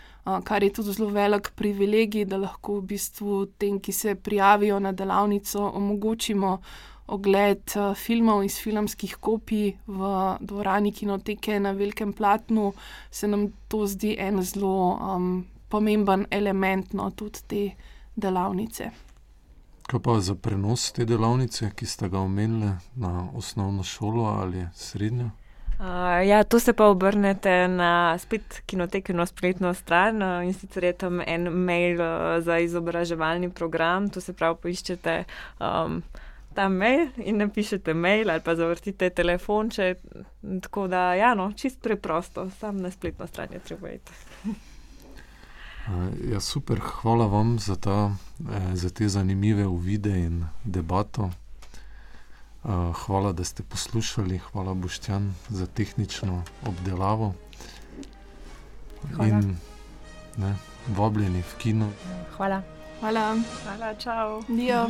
[0.44, 4.92] Kar je tudi zelo velik privilegij, da lahko v bistvu tem, ki se prijavijo na
[4.92, 6.60] delavnico, omogočimo
[7.06, 12.72] ogled uh, filmov iz filmskih kopij v dvorani kinoteke na velikem platnu,
[13.10, 17.62] se nam to zdi en zelo um, pomemben element no, tudi te
[18.14, 18.90] delavnice.
[19.88, 25.30] Kaj pa za prenos te delavnice, ki ste ga omenili na osnovno šolo ali srednjo?
[25.82, 30.92] Uh, ja, to se pa obrnete na spet kinotekno spletno stran uh, in sicer je
[30.92, 35.24] tam en mail uh, za izobraževalni program, to se pravi, poiščete.
[35.58, 36.02] Um,
[36.54, 39.70] ta mail in napišete mail ali pa zavrtite telefon.
[39.70, 39.94] Če,
[40.62, 44.12] tako da, ja, no, čist preprosto, sam na spletno stran je treba iti.
[46.30, 51.30] Ja, super, hvala vam za, ta, eh, za te zanimive uvide in debato.
[53.06, 57.34] Hvala, da ste poslušali, hvala Boštjan za tehnično obdelavo.
[59.14, 59.28] Hvala.
[59.28, 59.56] In
[60.36, 60.54] ne,
[60.96, 61.90] vabljeni v kino.
[62.36, 62.62] Hvala.
[63.02, 63.34] Hvala.
[63.66, 64.46] Hvala, čau.
[64.46, 64.86] Dio.